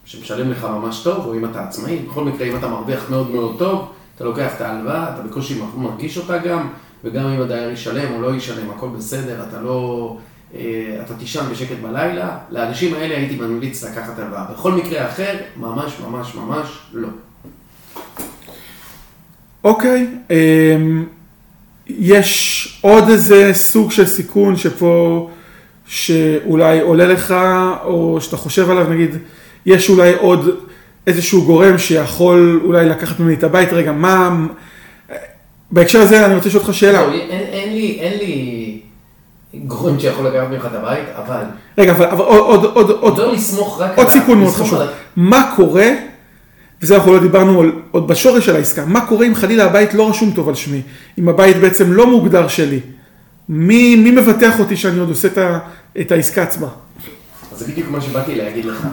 שמשלם 0.06 0.52
לך 0.52 0.64
ממש 0.64 1.04
טוב, 1.04 1.26
או 1.26 1.36
אם 1.36 1.46
אתה 1.46 1.64
עצמאי, 1.64 2.00
בכל 2.00 2.24
מקרה, 2.24 2.48
אם 2.48 2.56
אתה 2.56 2.68
מרוויח 2.68 3.10
מאוד 3.10 3.32
מאוד 3.32 3.56
טוב, 3.60 3.92
אתה 4.16 4.24
לוקח 4.24 4.56
את 4.56 4.62
ההלוואה, 4.62 5.14
אתה 5.14 5.22
בקושי 5.28 5.62
מרגיש 5.76 6.18
אותה 6.18 6.38
גם, 6.38 6.68
וגם 7.04 7.28
אם 7.28 7.42
הדייר 7.42 7.70
ישלם 7.70 8.14
או 8.14 8.22
לא 8.22 8.36
ישלם, 8.36 8.70
הכל 8.70 8.88
בסדר, 8.98 9.44
אתה 9.50 9.62
לא... 9.62 10.18
אה, 10.56 11.02
אתה 11.06 11.14
תישן 11.14 11.46
בשקט 11.52 11.76
בלילה, 11.82 12.38
לאנשים 12.50 12.94
האלה 12.94 13.18
הייתי 13.18 13.36
ממליץ 13.36 13.84
לקחת 13.84 14.20
הלוואה. 14.20 14.46
בכל 14.54 14.72
מקרה 14.72 15.08
אחר, 15.08 15.36
ממש 15.58 15.94
ממש 16.08 16.36
ממש 16.36 16.68
לא. 16.94 17.08
אוקיי, 19.64 20.08
אמ, 20.30 21.06
יש 21.88 22.80
עוד 22.82 23.10
איזה 23.10 23.50
סוג 23.54 23.92
של 23.92 24.06
סיכון 24.06 24.58
שפה, 24.58 25.30
שאולי 25.88 26.80
עולה 26.80 27.06
לך, 27.06 27.36
או 27.84 28.18
שאתה 28.22 28.38
חושב 28.38 28.70
עליו, 28.70 28.90
נגיד, 28.90 29.16
יש 29.66 29.90
אולי 29.90 30.14
עוד 30.14 30.50
איזשהו 31.08 31.46
גורם 31.46 31.78
שיכול 31.78 32.62
אולי 32.64 32.90
לקחת 32.90 33.20
ממני 33.20 33.34
את 33.34 33.44
הבית, 33.44 33.74
רגע, 33.74 33.92
מה... 33.92 34.48
בהקשר 35.72 36.02
הזה 36.02 36.26
אני 36.26 36.36
רוצה 36.36 36.50
לשאול 36.50 36.64
אותך 36.64 36.74
שאלה. 36.74 37.08
לא, 37.08 37.14
אין, 37.14 37.30
אין 37.30 37.74
לי, 37.74 37.98
אין 38.00 38.18
לי 38.18 38.80
גורם 39.54 40.00
שיכול 40.00 40.28
לקחת 40.28 40.50
ממך 40.52 40.66
את 40.66 40.74
הבית, 40.74 41.06
אבל... 41.16 41.44
רגע, 41.78 41.92
אבל 41.92 42.06
עוד, 42.26 42.66
עוד, 42.66 42.90
עוד, 42.90 43.18
לא 43.18 43.34
לסמוך 43.34 43.82
רק 43.82 43.98
עוד 43.98 44.10
סיכון 44.10 44.40
מאוד 44.40 44.54
חשוב. 44.54 44.80
מה 45.16 45.54
קורה, 45.56 45.90
וזה 46.82 46.96
אנחנו 46.96 47.14
לא 47.14 47.20
דיברנו 47.20 47.62
על, 47.62 47.72
עוד 47.92 48.08
בשורש 48.08 48.46
של 48.46 48.56
העסקה, 48.56 48.86
מה 48.86 49.06
קורה 49.06 49.28
אם 49.28 49.36
חלילה 49.36 49.66
הבית 49.66 49.94
לא 49.94 50.10
רשום 50.10 50.32
טוב 50.32 50.50
על 50.50 50.56
שמי, 50.56 50.82
אם 51.20 51.30
הבית 51.30 51.58
בעצם 51.58 51.92
לא 51.92 52.08
מוגדר 52.08 52.48
שלי, 52.48 52.80
מי, 53.50 53.96
מי 53.96 54.12
מבטח 54.12 54.60
אותי 54.60 54.78
שאני 54.78 55.00
עוד 55.00 55.10
עושה 55.10 55.28
את, 55.28 55.38
ה, 55.38 55.60
את 56.02 56.12
העסקה 56.12 56.44
עצמה? 56.44 56.68
אז 57.52 57.60
זה 57.60 57.66
בדיוק 57.66 57.90
מה 57.90 58.02
שבאתי 58.02 58.36
להגיד 58.36 58.66
לך, 58.66 58.88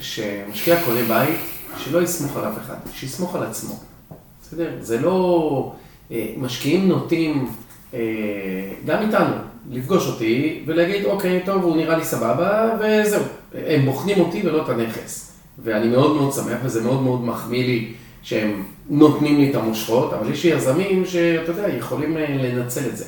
שמשקיע 0.00 0.76
קונה 0.84 1.00
בית, 1.08 1.40
שלא 1.84 2.02
יסמוך 2.02 2.36
על 2.36 2.44
אף 2.44 2.58
אחד, 2.66 2.74
שיסמוך 2.94 3.34
על 3.34 3.42
עצמו. 3.42 3.80
בסדר? 4.42 4.70
זה 4.80 5.00
לא... 5.00 5.72
אה, 6.12 6.26
משקיעים 6.36 6.88
נוטים, 6.88 7.48
גם 8.86 9.02
איתנו, 9.02 9.34
לפגוש 9.70 10.06
אותי 10.06 10.62
ולהגיד, 10.66 11.04
אוקיי, 11.04 11.42
טוב, 11.44 11.62
הוא 11.62 11.76
נראה 11.76 11.96
לי 11.96 12.04
סבבה, 12.04 12.76
וזהו. 12.80 13.22
הם 13.54 13.84
בוחנים 13.84 14.20
אותי 14.20 14.42
ולא 14.46 14.62
את 14.62 14.68
הנכס. 14.68 15.38
ואני 15.62 15.88
מאוד 15.88 16.16
מאוד 16.16 16.32
שמח, 16.32 16.58
וזה 16.62 16.82
מאוד 16.82 17.02
מאוד 17.02 17.24
מחמיא 17.24 17.66
לי 17.66 17.92
שהם 18.22 18.62
נותנים 18.90 19.36
לי 19.36 19.50
את 19.50 19.54
המושכות, 19.54 20.12
אבל 20.12 20.32
יש 20.32 20.44
יזמים 20.44 21.06
שאתה 21.06 21.52
יודע, 21.52 21.68
יכולים 21.68 22.16
אה, 22.16 22.36
לנצל 22.38 22.86
את 22.86 22.96
זה. 22.96 23.04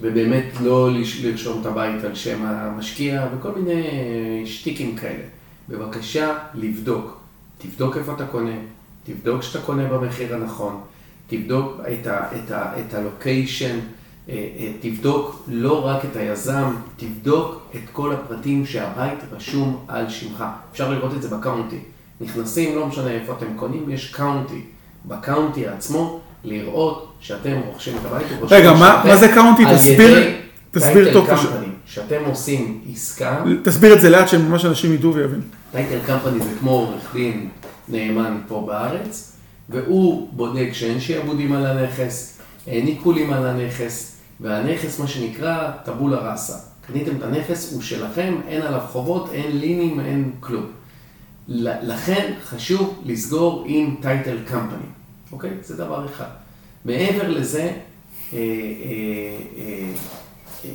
ובאמת 0.00 0.44
לא 0.60 0.90
לרשום 1.22 1.60
את 1.60 1.66
הבית 1.66 2.04
על 2.04 2.14
שם 2.14 2.46
המשקיע 2.46 3.26
וכל 3.34 3.50
מיני 3.56 3.82
שטיקים 4.46 4.96
כאלה. 4.96 5.24
בבקשה, 5.68 6.38
לבדוק. 6.54 7.20
תבדוק 7.58 7.96
איפה 7.96 8.12
אתה 8.14 8.26
קונה, 8.26 8.56
תבדוק 9.04 9.42
שאתה 9.42 9.60
קונה 9.64 9.88
במחיר 9.88 10.34
הנכון, 10.34 10.80
תבדוק 11.26 11.80
את, 11.80 12.06
ה, 12.06 12.20
את, 12.36 12.50
ה, 12.50 12.72
אה, 14.28 14.34
אה, 14.58 14.72
תבדוק 14.80 15.44
לא 15.48 15.86
רק 15.86 16.04
את 16.04 16.16
היזם, 16.16 16.74
תבדוק 16.96 17.62
את 17.74 17.80
כל 17.92 18.12
הפרטים 18.12 18.66
שהבית 18.66 19.18
רשום 19.32 19.84
על 19.88 20.08
שמך. 20.08 20.44
אפשר 20.72 20.90
לראות 20.90 21.14
את 21.14 21.22
זה 21.22 21.28
ב 21.28 21.34
county. 21.34 21.78
נכנסים, 22.20 22.76
לא 22.76 22.86
משנה 22.86 23.10
איפה 23.10 23.32
אתם 23.32 23.46
קונים, 23.56 23.90
יש 23.90 24.10
county. 24.14 24.60
ב 25.06 25.15
county 25.15 25.66
עצמו, 25.66 26.20
לראות 26.44 27.12
שאתם 27.20 27.60
רוכשים 27.66 27.96
את 27.96 28.04
הבית. 28.04 28.26
רגע, 28.50 28.72
מה, 28.72 29.02
מה 29.06 29.16
זה 29.16 29.28
county? 29.34 29.64
תסביר, 29.74 30.36
תסביר 30.70 31.12
טוב 31.12 31.34
פשוט. 31.34 31.50
שאתם 31.86 32.24
עושים 32.26 32.80
עסקה. 32.92 33.44
תסביר 33.62 33.94
את 33.94 34.00
זה 34.00 34.10
לאט, 34.10 34.28
שממש 34.28 34.64
אנשים 34.64 34.94
ידעו 34.94 35.14
ויבינו. 35.14 35.42
title 35.72 35.98
company 36.06 36.40
זה 36.40 36.50
כמו 36.60 36.70
עורך 36.70 37.14
דין 37.14 37.48
נאמן 37.88 38.40
פה 38.48 38.64
בארץ, 38.66 39.32
והוא 39.68 40.28
בודק 40.32 40.68
שאין 40.72 41.00
שיעבודים 41.00 41.52
על 41.52 41.66
הנכס, 41.66 42.38
אין 42.66 42.86
עיקולים 42.86 43.32
על 43.32 43.46
הנכס, 43.46 44.17
והנכס, 44.40 44.98
מה 44.98 45.06
שנקרא, 45.06 45.70
טבולה 45.84 46.16
ראסה. 46.16 46.58
קניתם 46.86 47.16
את 47.16 47.22
הנכס, 47.22 47.72
הוא 47.72 47.82
שלכם, 47.82 48.40
אין 48.48 48.62
עליו 48.62 48.80
חובות, 48.92 49.30
אין 49.32 49.58
לינים, 49.58 50.00
אין 50.00 50.32
כלום. 50.40 50.66
לכן 51.48 52.32
חשוב 52.44 53.02
לסגור 53.04 53.64
עם 53.66 53.96
טייטל 54.02 54.38
קמפני, 54.46 54.86
אוקיי? 55.32 55.50
זה 55.62 55.76
דבר 55.76 56.06
אחד. 56.06 56.28
מעבר 56.84 57.28
לזה, 57.28 57.62
אה, 57.62 57.72
אה, 58.32 58.40
אה, 60.64 60.70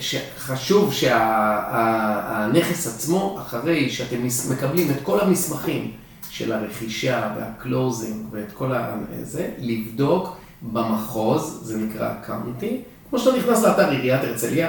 שחשוב 0.00 0.92
שהנכס 0.92 2.86
עצמו, 2.86 3.38
אחרי 3.40 3.90
שאתם 3.90 4.16
מקבלים 4.50 4.90
את 4.90 4.96
כל 5.02 5.20
המסמכים 5.20 5.92
של 6.30 6.52
הרכישה 6.52 7.34
והקלוזינג 7.36 8.26
ואת 8.30 8.52
כל 8.52 8.72
הזה, 8.72 9.50
לבדוק 9.58 10.36
במחוז, 10.62 11.60
זה 11.62 11.78
נקרא 11.78 12.14
county, 12.26 12.82
כמו 13.16 13.24
שאתה 13.24 13.36
נכנס 13.36 13.64
לאתר 13.64 13.90
עיריית 13.90 14.24
הרצליה, 14.24 14.68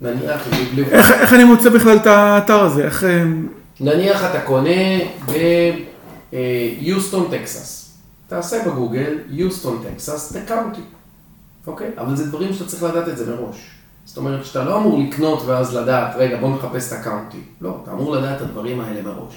נניח... 0.00 0.48
איך, 0.92 1.10
איך 1.10 1.32
אני 1.32 1.44
מוצא 1.44 1.68
בכלל 1.70 1.96
את 1.96 2.06
האתר 2.06 2.60
הזה? 2.60 2.84
איך... 2.84 3.04
אה, 3.04 3.24
נניח 3.80 4.24
אתה 4.24 4.40
קונה 4.40 4.70
ביוסטון, 6.80 7.28
טקסס. 7.30 7.94
תעשה 8.28 8.64
בגוגל, 8.66 9.18
יוסטון, 9.30 9.84
טקסס, 9.90 10.32
זה 10.32 10.40
county. 10.46 10.80
אוקיי? 11.66 11.90
אבל 11.98 12.16
זה 12.16 12.26
דברים 12.26 12.52
שאתה 12.52 12.70
צריך 12.70 12.82
לדעת 12.82 13.08
את 13.08 13.18
זה 13.18 13.34
מראש. 13.34 13.56
זאת 14.04 14.16
אומרת 14.16 14.44
שאתה 14.44 14.64
לא 14.64 14.78
אמור 14.78 14.98
לקנות 14.98 15.42
ואז 15.46 15.76
לדעת, 15.76 16.14
רגע, 16.16 16.40
בוא 16.40 16.56
נחפש 16.56 16.92
את 16.92 16.98
ה 16.98 17.03
county. 17.03 17.40
לא, 17.60 17.78
אתה 17.82 17.90
אמור 17.90 18.16
לדעת 18.16 18.36
את 18.36 18.42
הדברים 18.42 18.80
האלה 18.80 19.02
מראש. 19.02 19.34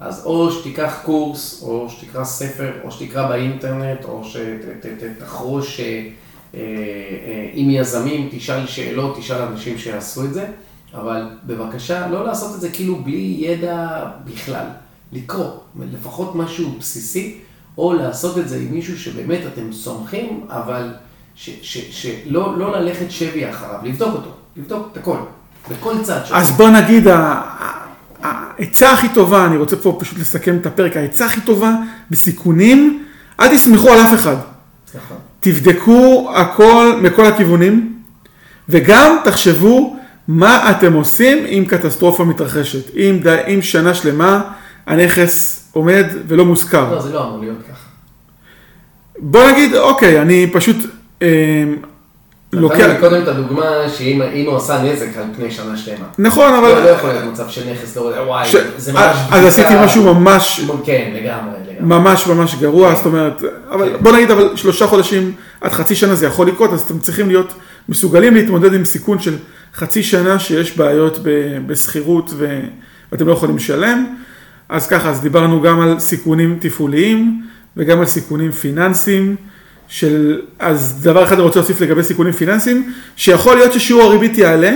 אז 0.00 0.26
או 0.26 0.52
שתיקח 0.52 1.00
קורס, 1.04 1.62
או 1.62 1.90
שתקרא 1.90 2.24
ספר, 2.24 2.72
או 2.84 2.90
שתקרא 2.90 3.28
באינטרנט, 3.28 4.04
או 4.04 4.22
שתחרוש 4.24 5.80
אה, 5.80 5.84
אה, 5.86 6.08
עם 7.52 7.70
יזמים, 7.70 8.28
תשאל 8.30 8.66
שאלות, 8.66 9.18
תשאל 9.18 9.42
אנשים 9.42 9.78
שיעשו 9.78 10.24
את 10.24 10.34
זה, 10.34 10.46
אבל 10.94 11.22
בבקשה, 11.46 12.08
לא 12.08 12.26
לעשות 12.26 12.54
את 12.54 12.60
זה 12.60 12.70
כאילו 12.70 12.96
בלי 12.96 13.36
ידע 13.38 14.04
בכלל. 14.24 14.66
לקרוא, 15.12 15.50
לפחות 15.92 16.34
משהו 16.34 16.74
בסיסי, 16.78 17.38
או 17.78 17.92
לעשות 17.92 18.38
את 18.38 18.48
זה 18.48 18.56
עם 18.56 18.68
מישהו 18.70 18.98
שבאמת 18.98 19.40
אתם 19.52 19.72
סומכים, 19.72 20.46
אבל 20.48 20.90
שלא 21.34 22.58
לא 22.58 22.80
ללכת 22.80 23.10
שבי 23.10 23.50
אחריו, 23.50 23.78
לבדוק 23.82 24.14
אותו, 24.14 24.30
לבדוק 24.56 24.88
את 24.92 24.96
הכל, 24.96 25.16
בכל 25.70 25.94
צד 26.02 26.26
שלו. 26.26 26.36
אז 26.36 26.50
בוא 26.50 26.68
נגיד, 26.68 27.06
העצה 28.22 28.92
הכי 28.92 29.08
טובה, 29.08 29.46
אני 29.46 29.56
רוצה 29.56 29.76
פה 29.76 29.96
פשוט 30.00 30.18
לסכם 30.18 30.56
את 30.56 30.66
הפרק, 30.66 30.96
העצה 30.96 31.26
הכי 31.26 31.40
טובה 31.40 31.74
בסיכונים, 32.10 33.04
אל 33.40 33.56
תסמכו 33.56 33.90
על 33.90 33.98
אף 33.98 34.14
אחד. 34.14 34.36
נכון. 34.94 35.16
תבדקו 35.44 36.30
הכל 36.34 36.98
מכל 37.02 37.26
הכיוונים, 37.26 37.92
וגם 38.68 39.16
תחשבו 39.24 39.96
מה 40.28 40.70
אתם 40.70 40.92
עושים 40.92 41.46
אם 41.46 41.64
קטסטרופה 41.68 42.24
מתרחשת. 42.24 42.96
אם, 42.96 43.20
אם 43.54 43.62
שנה 43.62 43.94
שלמה 43.94 44.42
הנכס 44.86 45.64
עומד 45.72 46.04
ולא 46.26 46.44
מוזכר. 46.44 46.94
לא, 46.94 47.00
זה 47.00 47.12
לא 47.12 47.24
אמור 47.24 47.38
להיות 47.40 47.58
ככה. 47.70 47.88
בוא 49.18 49.50
נגיד, 49.50 49.74
אוקיי, 49.74 50.22
אני 50.22 50.50
פשוט 50.52 50.76
אמ, 51.22 51.26
לוקח... 52.52 52.80
נתנו 52.80 53.00
קודם 53.00 53.22
את 53.22 53.28
הדוגמה 53.28 53.88
שאם 53.96 54.46
הוא 54.46 54.56
עשה 54.56 54.82
נזק 54.82 55.16
על 55.16 55.24
פני 55.36 55.50
שנה 55.50 55.76
שלמה. 55.76 56.06
נכון, 56.18 56.54
אבל... 56.54 56.82
לא 56.82 56.88
יכול 56.88 57.10
להיות 57.10 57.24
מצב 57.24 57.48
של 57.48 57.70
נכס, 57.70 57.96
לא 57.96 58.02
וואי, 58.26 58.48
זה 58.76 58.92
ממש... 58.92 59.16
אז 59.30 59.44
עשיתי 59.44 59.74
משהו 59.84 60.14
ממש... 60.14 60.70
כן, 60.84 61.10
לגמרי. 61.14 61.63
ממש 61.84 62.26
ממש 62.26 62.54
גרוע, 62.54 62.94
זאת 62.94 63.06
אומרת, 63.06 63.42
אבל 63.70 63.96
בוא 64.00 64.12
נגיד, 64.12 64.30
אבל 64.30 64.56
שלושה 64.56 64.86
חודשים 64.86 65.32
עד 65.60 65.72
חצי 65.72 65.94
שנה 65.94 66.14
זה 66.14 66.26
יכול 66.26 66.46
לקרות, 66.46 66.72
אז 66.72 66.80
אתם 66.80 66.98
צריכים 66.98 67.28
להיות 67.28 67.52
מסוגלים 67.88 68.34
להתמודד 68.34 68.74
עם 68.74 68.84
סיכון 68.84 69.18
של 69.18 69.36
חצי 69.74 70.02
שנה 70.02 70.38
שיש 70.38 70.76
בעיות 70.76 71.18
בשכירות 71.66 72.34
ואתם 73.10 73.26
לא 73.26 73.32
יכולים 73.32 73.56
לשלם. 73.56 74.06
אז 74.68 74.86
ככה, 74.86 75.10
אז 75.10 75.20
דיברנו 75.20 75.60
גם 75.62 75.80
על 75.80 75.98
סיכונים 75.98 76.56
תפעוליים 76.60 77.42
וגם 77.76 78.00
על 78.00 78.06
סיכונים 78.06 78.52
פיננסיים. 78.52 79.36
של, 79.88 80.40
אז 80.58 81.02
דבר 81.02 81.24
אחד 81.24 81.32
אני 81.32 81.42
רוצה 81.42 81.58
להוסיף 81.58 81.80
לגבי 81.80 82.02
סיכונים 82.02 82.32
פיננסיים, 82.32 82.92
שיכול 83.16 83.56
להיות 83.56 83.72
ששיעור 83.72 84.02
הריבית 84.02 84.38
יעלה, 84.38 84.72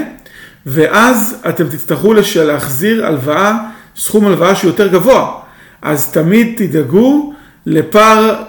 ואז 0.67 1.37
אתם 1.49 1.69
תצטרכו 1.69 2.15
להחזיר 2.45 3.07
הלוואה, 3.07 3.59
סכום 3.97 4.27
הלוואה 4.27 4.55
שהוא 4.55 4.71
יותר 4.71 4.87
גבוה. 4.87 5.41
אז 5.83 6.13
תמיד 6.13 6.55
תדאגו 6.57 7.33
לפער 7.67 8.43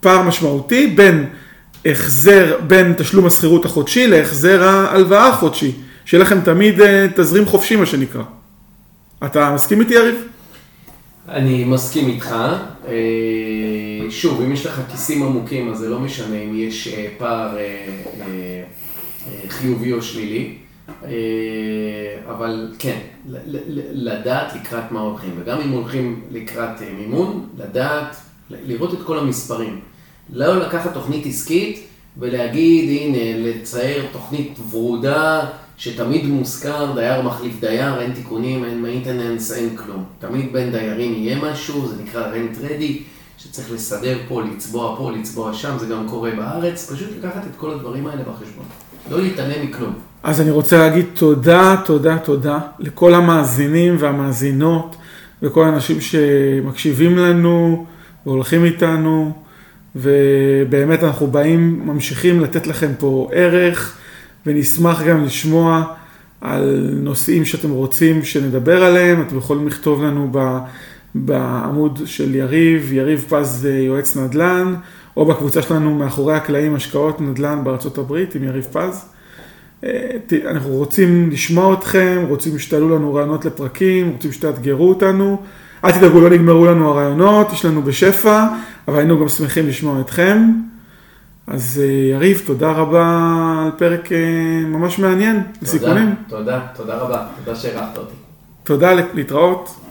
פער 0.00 0.22
משמעותי 0.22 0.86
בין 0.86 1.26
החזר, 1.86 2.56
בין 2.66 2.94
תשלום 2.98 3.26
השכירות 3.26 3.64
החודשי 3.64 4.06
להחזר 4.06 4.62
ההלוואה 4.62 5.28
החודשי. 5.28 5.72
שיהיה 6.04 6.24
לכם 6.24 6.40
תמיד 6.40 6.80
אה, 6.80 7.06
תזרים 7.16 7.46
חופשי, 7.46 7.76
מה 7.76 7.86
שנקרא. 7.86 8.22
אתה 9.24 9.52
מסכים 9.54 9.80
איתי, 9.80 9.94
יריב? 9.94 10.14
אני 11.28 11.64
מסכים 11.64 12.08
איתך. 12.08 12.34
אה, 12.88 12.94
שוב, 14.10 14.42
אם 14.42 14.52
יש 14.52 14.66
לך 14.66 14.80
כיסים 14.90 15.22
עמוקים, 15.22 15.70
אז 15.70 15.78
זה 15.78 15.88
לא 15.88 15.98
משנה 15.98 16.36
אם 16.36 16.52
יש 16.54 16.88
אה, 16.88 17.06
פער 17.18 17.56
חיובי 19.48 19.92
או 19.92 20.02
שלילי. 20.02 20.54
אבל 22.28 22.74
כן, 22.78 22.98
לדעת 23.92 24.54
לקראת 24.54 24.92
מה 24.92 25.00
הולכים, 25.00 25.34
וגם 25.38 25.60
אם 25.60 25.70
הולכים 25.70 26.22
לקראת 26.30 26.80
מימון, 26.98 27.48
לדעת, 27.58 28.16
לראות 28.50 28.94
את 28.94 29.02
כל 29.06 29.18
המספרים. 29.18 29.80
לא 30.32 30.56
לקחת 30.56 30.94
תוכנית 30.94 31.26
עסקית 31.26 31.86
ולהגיד, 32.18 33.00
הנה, 33.00 33.48
לצייר 33.48 34.06
תוכנית 34.12 34.58
ורודה. 34.70 35.46
שתמיד 35.78 36.26
מוזכר 36.26 36.92
דייר 36.94 37.22
מחליף 37.22 37.60
דייר, 37.60 38.00
אין 38.00 38.12
תיקונים, 38.12 38.64
אין 38.64 38.82
maintenance, 38.82 39.52
אין 39.52 39.76
כלום. 39.76 40.04
תמיד 40.18 40.52
בין 40.52 40.70
דיירים 40.70 41.12
יהיה 41.12 41.38
משהו, 41.50 41.86
זה 41.88 42.02
נקרא 42.02 42.26
rent 42.26 42.58
ready, 42.60 43.02
שצריך 43.38 43.72
לסדר 43.72 44.18
פה, 44.28 44.42
לצבוע 44.42 44.96
פה, 44.98 45.12
לצבוע 45.12 45.54
שם, 45.54 45.76
זה 45.78 45.86
גם 45.86 46.08
קורה 46.08 46.30
בארץ, 46.30 46.90
פשוט 46.92 47.08
לקחת 47.18 47.42
את 47.50 47.56
כל 47.56 47.70
הדברים 47.70 48.06
האלה 48.06 48.22
בחשבון. 48.22 48.64
לא 49.10 49.20
להתעלם 49.20 49.66
מכלום. 49.66 49.92
אז 50.22 50.40
אני 50.40 50.50
רוצה 50.50 50.78
להגיד 50.78 51.04
תודה, 51.14 51.76
תודה, 51.84 52.18
תודה 52.18 52.58
לכל 52.78 53.14
המאזינים 53.14 53.96
והמאזינות 53.98 54.96
וכל 55.42 55.64
האנשים 55.64 56.00
שמקשיבים 56.00 57.18
לנו 57.18 57.86
והולכים 58.26 58.64
איתנו, 58.64 59.32
ובאמת 59.96 61.04
אנחנו 61.04 61.26
באים, 61.26 61.86
ממשיכים 61.86 62.40
לתת 62.40 62.66
לכם 62.66 62.92
פה 62.98 63.28
ערך. 63.32 63.96
ונשמח 64.46 65.02
גם 65.02 65.24
לשמוע 65.24 65.84
על 66.40 66.90
נושאים 67.02 67.44
שאתם 67.44 67.70
רוצים 67.70 68.24
שנדבר 68.24 68.84
עליהם, 68.84 69.22
אתם 69.22 69.38
יכולים 69.38 69.66
לכתוב 69.66 70.02
לנו 70.02 70.32
בעמוד 71.14 72.00
של 72.04 72.34
יריב, 72.34 72.92
יריב 72.92 73.24
פז 73.28 73.68
יועץ 73.86 74.16
נדל"ן, 74.16 74.74
או 75.16 75.26
בקבוצה 75.26 75.62
שלנו 75.62 75.94
מאחורי 75.94 76.34
הקלעים 76.34 76.74
השקעות 76.74 77.20
נדל"ן 77.20 77.64
בארצות 77.64 77.98
הברית 77.98 78.34
עם 78.34 78.44
יריב 78.44 78.66
פז. 78.72 79.04
אה, 79.84 79.90
אנחנו 80.50 80.70
רוצים 80.70 81.30
לשמוע 81.30 81.74
אתכם, 81.74 82.24
רוצים 82.28 82.58
שתעלו 82.58 82.96
לנו 82.96 83.14
רעיונות 83.14 83.44
לפרקים, 83.44 84.10
רוצים 84.10 84.32
שתאתגרו 84.32 84.88
אותנו. 84.88 85.42
אל 85.84 85.92
תדאגו, 85.92 86.20
לא 86.20 86.30
נגמרו 86.30 86.66
לנו 86.66 86.88
הרעיונות, 86.90 87.52
יש 87.52 87.64
לנו 87.64 87.82
בשפע, 87.82 88.46
אבל 88.88 88.98
היינו 88.98 89.20
גם 89.20 89.28
שמחים 89.28 89.68
לשמוע 89.68 90.00
אתכם. 90.00 90.38
אז 91.46 91.82
אה, 91.84 91.92
יריב, 91.92 92.42
תודה 92.46 92.72
רבה 92.72 93.06
על 93.64 93.70
פרק 93.78 94.12
אה, 94.12 94.18
ממש 94.66 94.98
מעניין, 94.98 95.42
לסיכונים. 95.62 96.14
תודה, 96.28 96.42
תודה, 96.44 96.60
תודה 96.76 96.96
רבה. 96.96 97.26
תודה 97.44 97.56
שהערכת 97.56 97.98
אותי. 97.98 98.14
תודה, 98.64 98.92
להתראות. 99.14 99.85